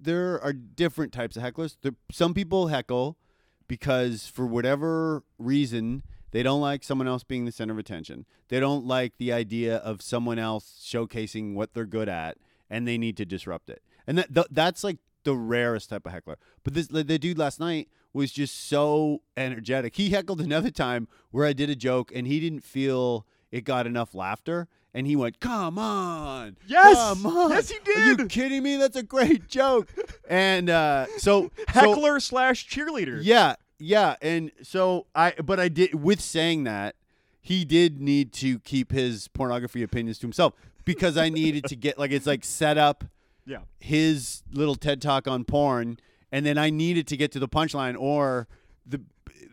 [0.00, 1.76] there are different types of hecklers.
[1.82, 3.18] There, some people heckle
[3.68, 6.02] because for whatever reason
[6.32, 8.26] they don't like someone else being the center of attention.
[8.48, 12.36] They don't like the idea of someone else showcasing what they're good at,
[12.68, 13.82] and they need to disrupt it.
[14.06, 16.36] And that th- that's like the rarest type of heckler.
[16.62, 19.96] But this the the dude last night was just so energetic.
[19.96, 23.86] He heckled another time where I did a joke and he didn't feel it got
[23.86, 24.68] enough laughter.
[24.94, 26.96] And he went, "Come on, Yes!
[26.96, 28.76] come on, Yes, he Are you kidding me?
[28.76, 29.92] That's a great joke."
[30.28, 33.20] and uh, so, so Heckler slash cheerleader.
[33.22, 36.96] yeah, yeah, and so I, but I did with saying that
[37.42, 40.54] he did need to keep his pornography opinions to himself
[40.86, 43.04] because I needed to get like it's like set up
[43.44, 43.58] Yeah.
[43.78, 45.98] his little TED talk on porn,
[46.32, 48.48] and then I needed to get to the punchline, or
[48.86, 49.02] the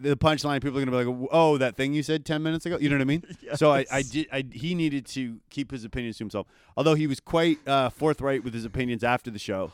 [0.10, 2.78] the punchline people are gonna be like, "Oh, that thing you said ten minutes ago."
[2.80, 3.24] You know what I mean?
[3.56, 4.28] So I, I did.
[4.32, 8.44] I he needed to keep his opinions to himself, although he was quite uh, forthright
[8.44, 9.72] with his opinions after the show.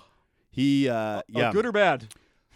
[0.52, 2.08] He, uh, yeah, Oh, good or bad?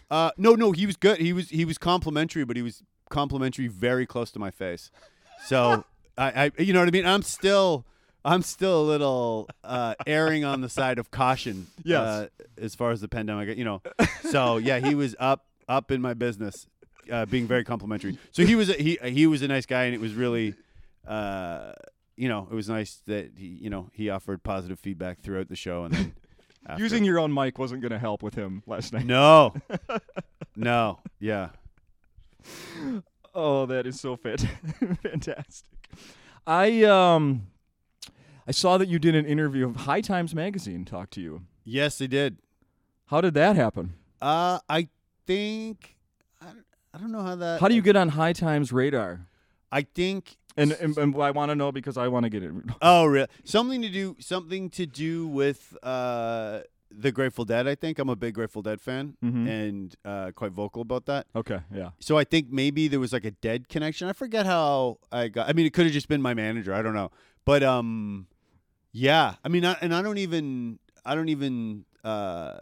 [0.10, 1.20] uh, no, no, he was good.
[1.20, 4.92] He was he was complimentary, but he was complimentary very close to my face.
[5.46, 5.86] So
[6.18, 7.06] I, I, you know what I mean.
[7.06, 7.86] I'm still,
[8.26, 11.68] I'm still a little uh, erring on the side of caution.
[11.84, 12.00] Yes.
[12.02, 13.82] Uh, as far as the pandemic, you know.
[14.30, 16.68] So yeah, he was up, up in my business,
[17.12, 18.18] uh, being very complimentary.
[18.32, 20.56] So he was, a, he, he was a nice guy, and it was really,
[21.08, 21.74] uh,
[22.16, 25.56] you know, it was nice that he, you know, he offered positive feedback throughout the
[25.56, 26.14] show, and then
[26.68, 26.84] after.
[26.84, 29.06] Using your own mic wasn't going to help with him last night.
[29.06, 29.54] no,
[30.56, 31.50] no, yeah.
[33.36, 34.48] Oh, that is so fant-
[35.02, 35.66] fantastic.
[36.46, 37.48] I um
[38.48, 41.44] I saw that you did an interview of High Times magazine talk to you.
[41.64, 42.38] Yes, they did.
[43.08, 43.94] How did that happen?
[44.22, 44.90] Uh, I
[45.26, 45.96] think
[46.94, 47.60] I, don't- know how that.
[47.62, 49.28] How do you get on High Times radar?
[49.72, 50.38] I think.
[50.56, 52.52] And, and, and I want to know because I want to get it.
[52.82, 53.28] Oh, really?
[53.44, 54.16] Something to do.
[54.20, 56.60] Something to do with uh
[56.96, 57.68] the Grateful Dead.
[57.68, 59.48] I think I'm a big Grateful Dead fan Mhm.
[59.50, 61.26] and uh, quite vocal about that.
[61.36, 61.90] Okay, yeah.
[62.00, 64.08] So I think maybe there was like a Dead connection.
[64.08, 65.50] I forget how I got.
[65.50, 66.72] I mean, it could have just been my manager.
[66.72, 67.10] I don't know.
[67.46, 68.28] But um,
[68.92, 69.36] yeah.
[69.44, 70.78] I mean, I, and I don't even.
[71.04, 72.60] I don't even uh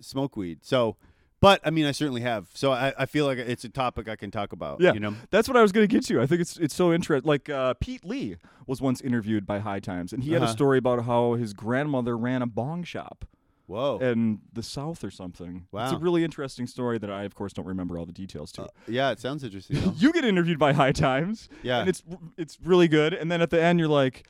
[0.00, 0.64] smoke weed.
[0.64, 0.96] So.
[1.40, 2.48] But I mean, I certainly have.
[2.54, 4.80] So I, I feel like it's a topic I can talk about.
[4.80, 4.92] Yeah.
[4.92, 5.14] you know.
[5.30, 6.20] That's what I was going to get to.
[6.20, 7.28] I think it's it's so interesting.
[7.28, 10.52] Like uh, Pete Lee was once interviewed by High Times, and he had a Uh-huh.
[10.52, 13.24] story about how his grandmother ran a bong shop
[13.66, 13.98] Whoa.
[14.00, 15.66] in the South or something.
[15.72, 18.52] Wow, it's a really interesting story that I, of course, don't remember all the details
[18.52, 18.62] to.
[18.62, 19.92] Uh, yeah, it sounds interesting.
[19.96, 21.80] you get interviewed by High Times, yeah.
[21.80, 22.02] and it's
[22.36, 23.14] it's really good.
[23.14, 24.26] And then at the end, you're like,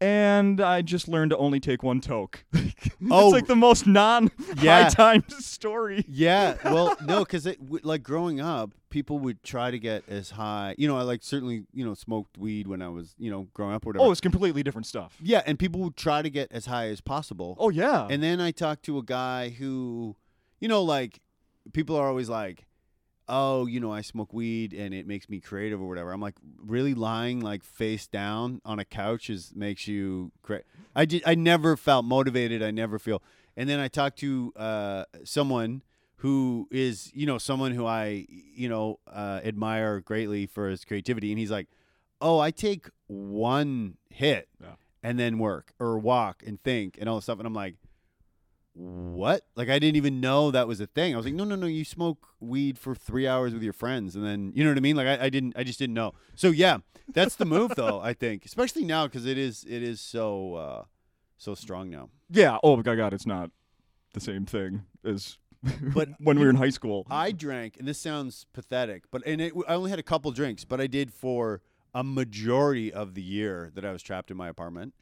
[0.00, 2.44] and I just learned to only take one toke.
[3.10, 3.26] Oh.
[3.28, 4.82] it's like the most non Yeah.
[4.84, 6.04] High Times story.
[6.06, 7.48] Yeah, well, no, because
[7.82, 10.74] like growing up, people would try to get as high.
[10.76, 13.74] You know, I like certainly you know smoked weed when I was you know growing
[13.74, 14.04] up or whatever.
[14.04, 15.16] Oh, it's completely different stuff.
[15.22, 17.56] yeah, and people would try to get as high as possible.
[17.58, 18.06] Oh yeah.
[18.10, 20.14] And then I talked to a guy who,
[20.60, 21.20] you know, like
[21.72, 22.66] people are always like,
[23.30, 26.34] "Oh, you know, I smoke weed and it makes me creative or whatever." I'm like,
[26.58, 30.62] really lying like face down on a couch is makes you cra
[30.94, 32.62] I just, I never felt motivated.
[32.62, 33.22] I never feel.
[33.56, 35.82] And then I talked to uh, someone
[36.16, 41.30] who is, you know, someone who I, you know, uh, admire greatly for his creativity,
[41.32, 41.68] and he's like,
[42.20, 44.74] "Oh, I take one hit." Yeah.
[45.02, 47.38] And then work or walk and think and all this stuff.
[47.38, 47.76] And I'm like,
[48.80, 49.42] what?
[49.56, 51.12] Like I didn't even know that was a thing.
[51.12, 51.66] I was like, no, no, no.
[51.66, 54.80] You smoke weed for three hours with your friends, and then you know what I
[54.80, 54.96] mean.
[54.96, 56.14] Like I, I didn't, I just didn't know.
[56.34, 56.78] So yeah,
[57.12, 58.00] that's the move, though.
[58.00, 60.84] I think, especially now because it is, it is so, uh,
[61.36, 62.08] so strong now.
[62.30, 62.58] yeah.
[62.62, 63.50] Oh my God, it's not
[64.14, 65.38] the same thing as
[65.94, 67.06] But when we were in high school.
[67.10, 70.64] I drank, and this sounds pathetic, but and it, I only had a couple drinks,
[70.64, 71.60] but I did for
[71.94, 74.94] a majority of the year that I was trapped in my apartment.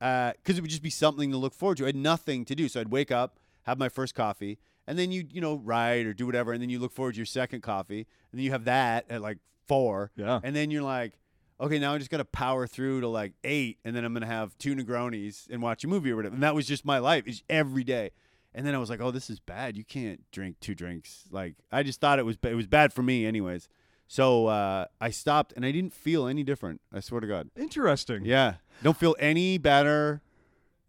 [0.00, 1.84] Uh, because it would just be something to look forward to.
[1.84, 5.10] I had nothing to do, so I'd wake up, have my first coffee, and then
[5.10, 7.62] you you know ride or do whatever, and then you look forward to your second
[7.62, 10.40] coffee, and then you have that at like four, yeah.
[10.42, 11.18] and then you're like,
[11.60, 14.26] okay, now I just got to power through to like eight, and then I'm gonna
[14.26, 16.34] have two Negronis and watch a movie or whatever.
[16.34, 18.12] And that was just my life, it's every day.
[18.54, 19.76] And then I was like, oh, this is bad.
[19.76, 21.24] You can't drink two drinks.
[21.30, 23.68] Like I just thought it was it was bad for me, anyways.
[24.10, 26.80] So uh, I stopped, and I didn't feel any different.
[26.92, 27.50] I swear to God.
[27.56, 28.24] Interesting.
[28.24, 30.22] Yeah, don't feel any better.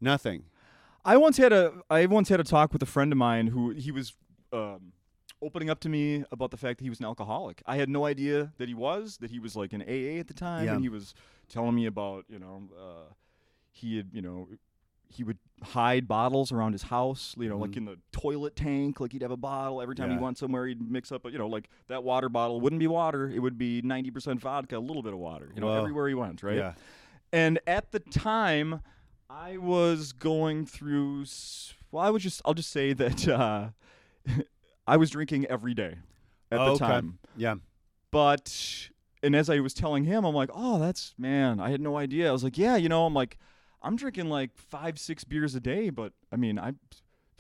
[0.02, 0.46] Nothing.
[1.04, 3.72] I once had a I once had a talk with a friend of mine who
[3.72, 4.14] he was
[4.54, 4.94] um,
[5.42, 7.62] opening up to me about the fact that he was an alcoholic.
[7.66, 10.34] I had no idea that he was that he was like in AA at the
[10.34, 10.74] time, Yeah.
[10.74, 11.14] and he was
[11.50, 13.14] telling me about you know uh,
[13.72, 14.48] he had you know
[15.12, 17.78] he would hide bottles around his house, you know, like Mhm.
[17.78, 19.00] in the toilet tank.
[19.00, 20.68] Like he'd have a bottle every time he went somewhere.
[20.68, 23.82] He'd mix up, you know, like that water bottle wouldn't be water; it would be
[23.82, 25.52] ninety percent vodka, a little bit of water.
[25.56, 25.80] You know, Whoa.
[25.80, 26.56] everywhere he went, right?
[26.58, 26.74] Yeah.
[27.34, 28.82] And at the time,
[29.30, 31.26] I was going through.
[31.92, 32.42] Well, I was just.
[32.46, 33.70] I'll just say that uh,
[34.88, 35.98] I was drinking every day
[36.52, 36.86] at Oh, the okay.
[36.86, 37.20] time.
[37.36, 37.56] Yeah.
[38.12, 38.90] But
[39.22, 41.60] and as I was telling him, I'm like, oh, that's man.
[41.60, 42.30] I had no idea.
[42.30, 43.38] I was like, yeah, you know, I'm like,
[43.82, 46.74] I'm drinking like five, six beers a day, but I mean, I,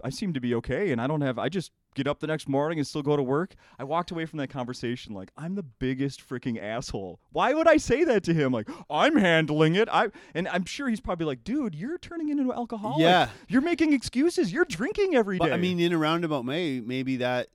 [0.03, 1.37] I seem to be okay, and I don't have.
[1.37, 3.55] I just get up the next morning and still go to work.
[3.77, 7.19] I walked away from that conversation like I'm the biggest freaking asshole.
[7.31, 8.51] Why would I say that to him?
[8.51, 9.89] Like I'm handling it.
[9.91, 13.01] I and I'm sure he's probably like, dude, you're turning into an alcoholic.
[13.01, 13.29] Yeah.
[13.47, 14.53] You're making excuses.
[14.53, 15.45] You're drinking every day.
[15.45, 17.47] But I mean, in a roundabout way, maybe that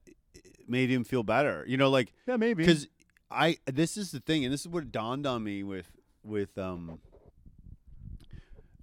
[0.68, 1.64] made him feel better.
[1.66, 2.64] You know, like yeah, maybe.
[2.64, 2.88] because
[3.31, 5.90] I this is the thing, and this is what dawned on me with
[6.23, 6.99] with um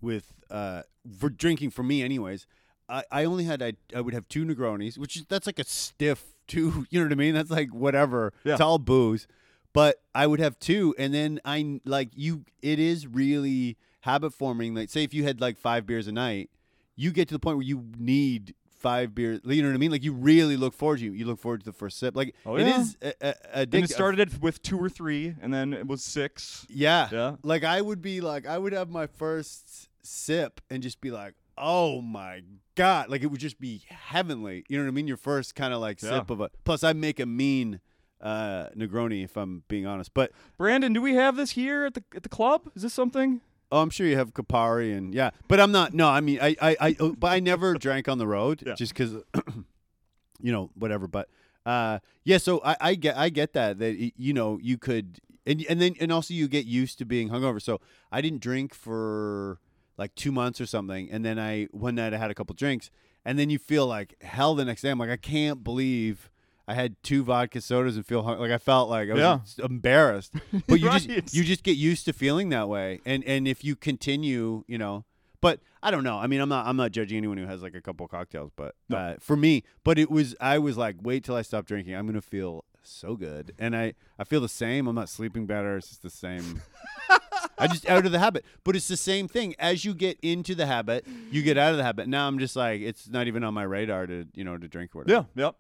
[0.02, 0.84] with uh
[1.18, 2.48] for drinking for me, anyways.
[2.90, 5.64] I, I only had I, I would have two Negronis, which is that's like a
[5.64, 6.86] stiff two.
[6.90, 7.34] You know what I mean?
[7.34, 8.34] That's like whatever.
[8.44, 8.54] Yeah.
[8.54, 9.28] It's all booze,
[9.74, 12.44] but I would have two, and then I like you.
[12.62, 14.76] It is really habit forming.
[14.76, 16.50] Like say if you had like five beers a night,
[16.96, 19.40] you get to the point where you need five beers.
[19.46, 19.92] You know what I mean?
[19.92, 22.16] Like you really look forward to you You look forward to the first sip.
[22.16, 22.82] Like Oh, it yeah.
[22.82, 26.04] is a, a, and it started it with two or three, and then it was
[26.04, 26.66] six.
[26.68, 27.08] Yeah.
[27.12, 27.36] Yeah.
[27.44, 31.34] Like I would be like I would have my first sip and just be like,
[31.58, 32.42] "Oh my
[32.76, 34.64] god." Like it would just be heavenly.
[34.70, 35.08] You know what I mean?
[35.08, 36.10] Your first kind of like Yeah.
[36.10, 37.80] sip of a Plus I make a mean
[38.20, 40.14] uh Negroni if I'm being honest.
[40.14, 42.70] But Brandon, do we have this here at the at the club?
[42.76, 43.42] Is this something?
[43.74, 46.56] oh, I'm sure you have Campari and yeah, but I'm not no, I mean I
[46.62, 48.74] I, I oh, but I never drank on the road Yeah.
[48.76, 49.14] just cuz
[50.42, 51.30] you know, whatever, but
[51.66, 55.66] uh yeah, so I I get I get that that you know, you could and
[55.70, 57.62] and then and also you get used to being hungover.
[57.62, 57.80] So
[58.12, 59.60] I didn't drink for
[59.98, 62.90] like 2 months or something and then I one night I had a couple drinks
[63.26, 64.90] and then you feel like hell the next day.
[64.90, 66.30] I'm like I can't believe
[66.68, 69.66] I had two vodka sodas and feel hung- like I felt like I was Yeah.
[69.66, 70.34] embarrassed.
[70.68, 71.02] But you Right.
[71.18, 74.78] just you just get used to feeling that way, and and if you continue, you
[74.78, 75.04] know.
[75.42, 76.18] But I don't know.
[76.18, 78.76] I mean, I'm not I'm not judging anyone who has like a couple cocktails, but
[78.90, 78.98] No.
[78.98, 81.96] uh, for me, but it was I was like, wait till I stop drinking.
[81.96, 84.88] I'm gonna feel so good, and I I feel the same.
[84.88, 85.78] I'm not sleeping better.
[85.78, 86.62] It's just the same.
[87.62, 89.56] I just out of the habit, but it's the same thing.
[89.60, 92.08] As you get into the habit, you get out of the habit.
[92.08, 94.96] Now I'm just like, it's not even on my radar to you know to drink
[94.96, 95.28] or whatever.
[95.36, 95.46] Yeah.
[95.46, 95.56] Yep.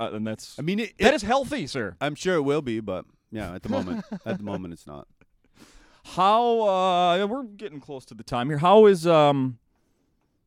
[0.00, 1.96] Uh, uh, and that's I mean, it, that it- is healthy, sir.
[2.00, 5.06] I'm sure it will be, but yeah, at the moment, at the moment, it's not.
[6.04, 8.58] How uh we're getting close to the time here.
[8.58, 9.58] How is um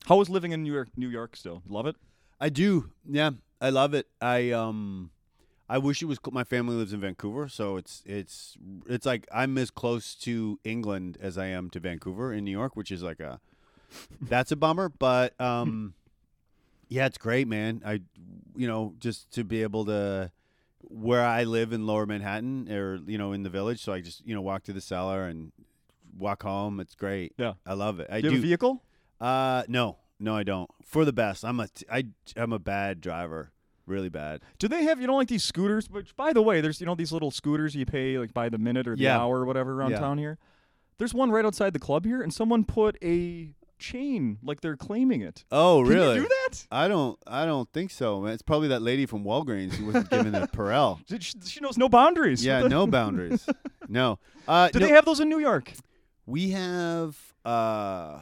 [0.07, 1.61] how is living in New York New York still?
[1.67, 1.95] Love it?
[2.39, 2.91] I do.
[3.05, 4.07] Yeah, I love it.
[4.21, 5.11] I um,
[5.69, 6.17] I wish it was.
[6.31, 11.17] My family lives in Vancouver, so it's it's it's like I'm as close to England
[11.21, 13.39] as I am to Vancouver in New York, which is like a
[14.21, 14.89] that's a bummer.
[14.89, 15.93] But um,
[16.87, 17.81] yeah, it's great, man.
[17.85, 18.01] I
[18.55, 20.31] you know just to be able to
[20.81, 24.25] where I live in Lower Manhattan or you know in the village, so I just
[24.25, 25.51] you know walk to the cellar and
[26.17, 26.79] walk home.
[26.79, 27.33] It's great.
[27.37, 27.53] Yeah.
[27.65, 28.07] I love it.
[28.09, 28.83] I Do you have a vehicle?
[29.21, 30.69] uh, no, no, I don't.
[30.83, 31.45] For the best.
[31.45, 32.05] I'm a t- I
[32.35, 33.51] I'm a bad driver,
[33.89, 34.41] really bad.
[34.59, 35.89] Do they have you know like these scooters?
[35.89, 38.57] Which by the way, there's you know these little scooters you pay like by the
[38.57, 39.19] minute or the Yeah.
[39.19, 39.99] hour or whatever around Yeah.
[39.99, 40.37] town here.
[40.97, 45.21] There's one right outside the club here, and someone put a chain like they're claiming
[45.21, 45.45] it.
[45.51, 46.15] Oh, Can really?
[46.17, 46.67] you do that?
[46.71, 47.17] I don't.
[47.25, 48.19] I don't think so.
[48.21, 48.33] Man.
[48.33, 51.05] It's probably that lady from Walgreens who wasn't given a Purell.
[51.07, 52.45] Did She, she knows no boundaries.
[52.45, 53.45] Yeah, no boundaries.
[53.91, 54.19] No.
[54.47, 55.73] Uh, Do no, they have those in New York?
[56.27, 58.19] we have uh,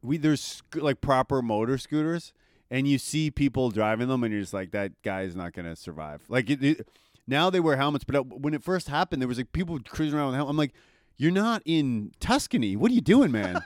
[0.00, 2.32] we there's sc- like proper motor scooters,
[2.70, 5.76] and you see people driving them, and you're just like, that guy is not gonna
[5.76, 6.22] survive.
[6.28, 6.88] Like it, it-
[7.26, 10.18] now they wear helmets, but uh, when it first happened, there was like people cruising
[10.18, 10.50] around with helmets.
[10.50, 10.74] I'm like,
[11.16, 12.76] you're not in Tuscany.
[12.76, 13.62] What are you doing, man?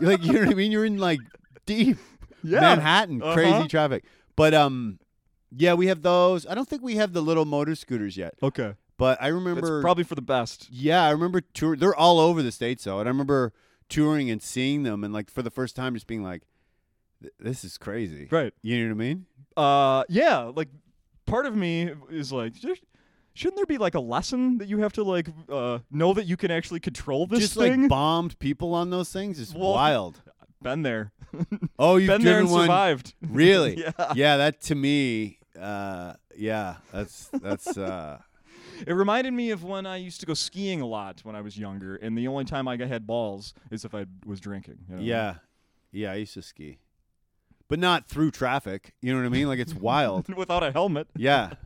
[0.00, 0.72] You're like, you know what I mean?
[0.72, 1.20] You're in like
[1.66, 1.98] deep
[2.42, 3.34] Manhattan, Uh-huh.
[3.34, 4.04] crazy traffic.
[4.36, 4.98] But um,
[5.54, 6.46] yeah, we have those.
[6.46, 8.34] I don't think we have the little motor scooters yet.
[8.42, 8.74] Okay.
[8.98, 10.68] But I remember, probably for the best.
[10.70, 11.76] yeah, I remember tour.
[11.76, 13.52] They're all over the states though, and I remember
[13.88, 16.42] touring and seeing them, and like for the first time, just being like,
[17.22, 18.52] "Th- "This is crazy." Right.
[18.62, 19.26] You know what I mean?
[19.56, 20.38] Uh, yeah.
[20.54, 20.68] Like,
[21.26, 22.82] part of me is like, "Sh-
[23.34, 26.36] shouldn't there be like a lesson that you have to like uh know that you
[26.36, 27.82] can actually control this just thing?
[27.82, 30.20] like bombed people on those things is Well, wild.
[30.62, 31.12] Been there.
[31.78, 32.62] Oh, you've Been there and one.
[32.62, 33.14] survived.
[33.28, 33.78] Really?
[33.80, 34.12] yeah.
[34.14, 38.18] Yeah, that to me, uh, yeah, that's that's uh,
[38.86, 41.56] It reminded me of when I used to go skiing a lot when I was
[41.58, 44.78] younger, and the only time I had balls is if I was drinking.
[44.88, 45.02] you know?
[45.02, 45.34] yeah,
[45.90, 46.12] yeah.
[46.12, 46.78] I used to ski,
[47.72, 48.92] but not through traffic.
[49.00, 49.48] You know what I mean?
[49.48, 50.28] Like it's wild.
[50.36, 51.08] Without a helmet.
[51.16, 51.52] Yeah.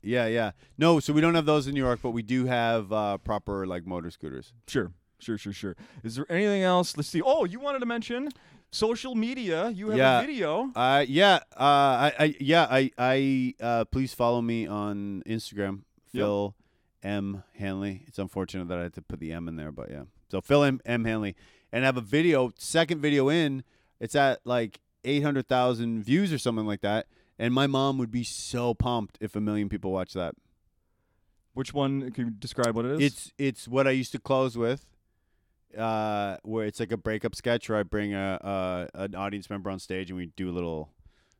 [0.00, 0.52] Yeah, yeah.
[0.78, 3.66] No, so we don't have those in New York, but we do have uh, proper
[3.66, 4.52] like motor scooters.
[4.68, 4.92] Sure.
[5.18, 5.76] Sure, sure, sure.
[6.04, 6.96] Is there anything else?
[6.96, 7.20] Let's see.
[7.20, 8.28] Oh, you wanted to mention
[8.70, 9.70] social media.
[9.70, 10.18] You have Yeah.
[10.20, 10.70] a video.
[10.74, 11.60] Uh yeah, uh
[12.06, 15.80] I, I yeah, I I uh please follow me on Instagram,
[16.12, 16.22] Yep.
[16.24, 16.54] Phil
[17.02, 18.04] M Hanley.
[18.06, 20.04] It's unfortunate that I had to put the M in there, but yeah.
[20.30, 21.34] So Phil M, M Hanley
[21.72, 23.64] and I have a video, second video in,
[24.00, 27.06] it's at like 800,000 views or something like that.
[27.38, 30.34] And my mom would be so pumped if a million people watch that.
[31.54, 32.10] Which one?
[32.10, 33.12] Can you describe what it is?
[33.12, 34.86] It's it's what I used to close with,
[35.76, 39.70] uh, where it's like a breakup sketch where I bring a, a an audience member
[39.70, 40.90] on stage and we do a little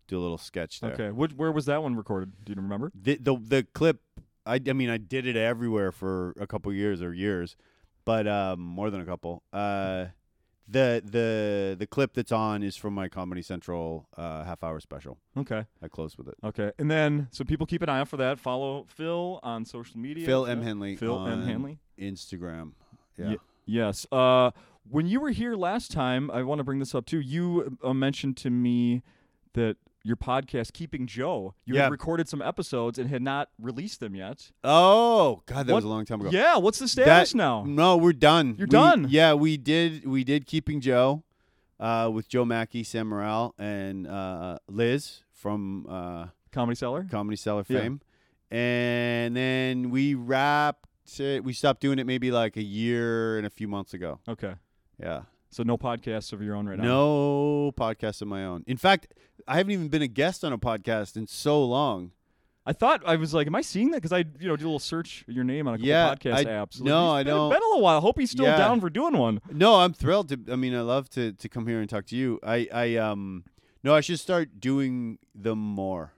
[0.08, 0.92] do a little sketch there.
[0.92, 1.10] okay.
[1.10, 2.32] Which, where was that one recorded?
[2.44, 2.90] Do you remember?
[3.00, 4.00] The the the clip,
[4.44, 7.56] I I mean I did it everywhere for a couple years or years,
[8.04, 9.42] but um more than a couple.
[9.52, 10.06] Uh,
[10.70, 15.18] the the the clip that's on is from my Comedy Central uh half hour special.
[15.36, 15.64] Okay.
[15.82, 16.34] I close with it.
[16.44, 16.72] Okay.
[16.78, 18.38] And then, so people keep an eye out for that.
[18.38, 20.26] Follow Phil on social media.
[20.26, 20.96] Phil M Hanley.
[20.96, 21.78] Phil M Hanley.
[21.98, 22.72] Instagram.
[23.16, 23.30] Yeah.
[23.30, 23.38] Ye-
[23.70, 24.06] Yes.
[24.10, 24.50] Uh,
[24.88, 27.20] when you were here last time, I want to bring this up too.
[27.20, 29.02] You uh, mentioned to me
[29.52, 31.82] that your podcast, Keeping Joe, you Yeah.
[31.84, 34.50] had recorded some episodes and had not released them yet.
[34.64, 36.30] Oh God, that What- was a long time ago.
[36.32, 36.56] Yeah.
[36.56, 37.64] What's the status That- now?
[37.64, 38.54] No, we're done.
[38.58, 39.06] You're We- done?
[39.10, 40.06] Yeah, we did.
[40.06, 41.24] We did keeping Joe,
[41.80, 47.06] uh, with Joe Machi, Sam Morril, and uh, Liz from uh, Comedy Cellar.
[47.10, 47.80] Comedy Cellar Yeah.
[47.80, 48.00] fame,
[48.50, 50.86] and then we wrapped
[51.20, 51.42] it.
[51.44, 54.20] We stopped doing it maybe like a year and a few months ago.
[54.28, 54.54] Okay.
[55.00, 56.84] Yeah, So no podcasts of your own right now.
[56.84, 58.64] no podcast of my own.
[58.66, 59.08] In fact,
[59.46, 62.12] I haven't even been a guest on a podcast in so long.
[62.66, 63.96] I thought I was like, am I seeing that?
[64.02, 66.14] Because I, you know, do a little search of your name on a couple Yeah,
[66.14, 66.82] podcast I- apps.
[66.82, 68.02] no, I been, don't- Been a little while.
[68.02, 68.58] Hope he's still Yeah.
[68.58, 69.40] down for doing one.
[69.50, 70.38] No, I'm thrilled to.
[70.52, 72.38] I mean, I love to to come here and talk to you.
[72.42, 73.44] I I um
[73.82, 76.12] no, I should start doing them more.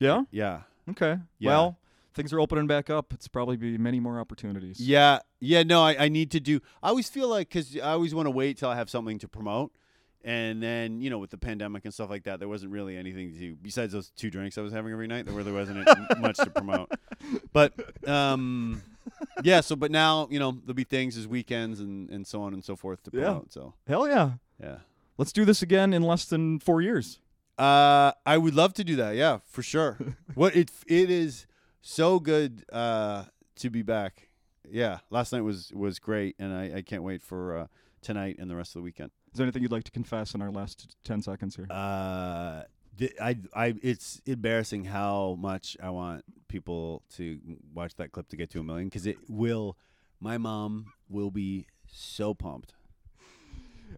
[0.00, 0.22] Yeah.
[0.30, 0.62] Yeah.
[0.90, 1.18] Okay.
[1.38, 1.50] Yeah.
[1.50, 1.78] Well,
[2.14, 3.12] things are opening back up.
[3.12, 4.80] It's probably be many more opportunities.
[4.80, 5.62] Yeah, yeah.
[5.62, 6.60] No, I, I need to do.
[6.82, 9.28] I always feel like because I always want to wait till I have something to
[9.28, 9.72] promote,
[10.24, 13.32] and then you know with the pandemic and stuff like that, there wasn't really anything
[13.32, 15.26] to do besides those two drinks I was having every night.
[15.26, 15.86] There really wasn't
[16.18, 16.90] much to promote.
[17.52, 17.72] But
[18.08, 18.82] um,
[19.42, 19.60] yeah.
[19.60, 22.64] So, but now you know there'll be things as weekends and and so on and
[22.64, 23.24] so forth to Yeah.
[23.24, 23.52] promote.
[23.52, 24.32] So Hell yeah.
[24.62, 24.76] yeah.
[25.18, 27.18] Let's do this again in less than four years.
[27.58, 29.16] Uh, I would love to do that.
[29.16, 29.98] Yeah, for sure.
[30.34, 31.46] what it it is
[31.80, 33.24] so good uh
[33.56, 34.28] to be back.
[34.70, 37.66] Yeah, last night was was great, and I, I can't wait for uh,
[38.02, 39.10] tonight and the rest of the weekend.
[39.32, 41.66] Is there anything you'd like to confess in our last ten seconds here?
[41.70, 42.62] Uh,
[43.20, 47.38] I, I, it's embarrassing how much I want people to
[47.72, 49.76] watch that clip to get to a million because it will.
[50.20, 52.74] My mom will be so pumped.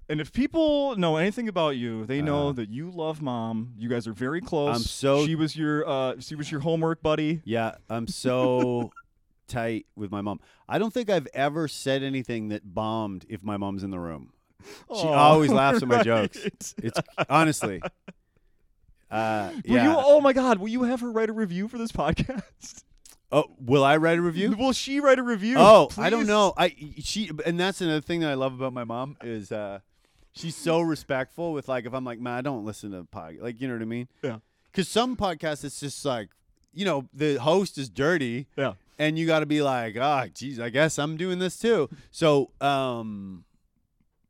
[0.09, 2.53] And if people know anything about you, they know Uh.
[2.53, 3.75] that you love mom.
[3.79, 4.77] You guys are very close.
[4.77, 7.41] I'm so- She was your uh she was your homework buddy.
[7.45, 8.91] Yeah, I'm so
[9.49, 10.41] tight with my mom.
[10.69, 14.33] I don't think I've ever said anything that bombed if my mom's in the room.
[14.95, 16.05] She Aw, always laughs at my right.
[16.05, 16.75] jokes.
[16.79, 17.81] It's honestly.
[19.11, 19.91] Uh, Will yeah.
[19.91, 22.85] you oh my god, will you have her write a review for this podcast?
[23.33, 24.57] Oh, will I write a review?
[24.57, 25.55] Will she write a review?
[25.59, 26.53] Oh, I don't know.
[26.57, 29.81] I she and that's another thing that I love about my mom is uh
[30.33, 33.43] she's so respectful with like if I'm like, man, I don't listen to podcast.
[33.43, 34.09] Like, you know what I mean?
[34.23, 34.39] Yeah.
[34.71, 36.29] Because some podcasts, it's just like,
[36.73, 38.75] you know, the host is dirty, Yeah.
[39.01, 41.89] and you got to be like, ah, geez, I guess I'm doing this too.
[42.13, 43.45] So, um,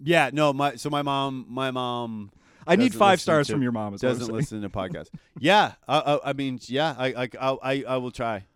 [0.03, 2.31] yeah, no, my so my mom, my mom
[2.67, 3.93] I need five stars to- from your mom.
[3.95, 5.11] Is doesn't listen to podcasts.
[5.39, 8.47] yeah, I, I, I mean, yeah, I, I, I, I, I will try.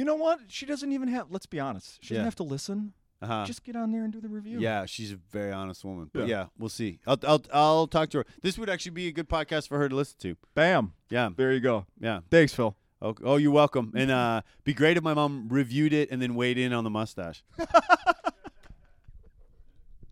[0.00, 0.40] You know what?
[0.48, 1.26] She doesn't even have.
[1.30, 1.98] Let's be honest.
[2.02, 2.24] She doesn't Yeah.
[2.24, 2.94] have to listen.
[3.20, 3.44] Uh-huh.
[3.44, 4.58] Just get on there and do the review.
[4.58, 6.08] Yeah, she's a very honest woman.
[6.10, 6.26] But Yeah.
[6.26, 7.00] yeah, we'll see.
[7.06, 8.26] I'll, I'll I'll talk to her.
[8.40, 10.36] This would actually be a good podcast for her to listen to.
[10.54, 10.94] Bam.
[11.10, 11.84] Yeah, There you go.
[12.00, 12.20] yeah.
[12.30, 12.74] Thanks, Phil.
[13.02, 13.92] Oh, oh you're welcome.
[13.94, 16.88] And uh, be great if my mom reviewed it and then weighed in on the
[16.90, 17.44] mustache.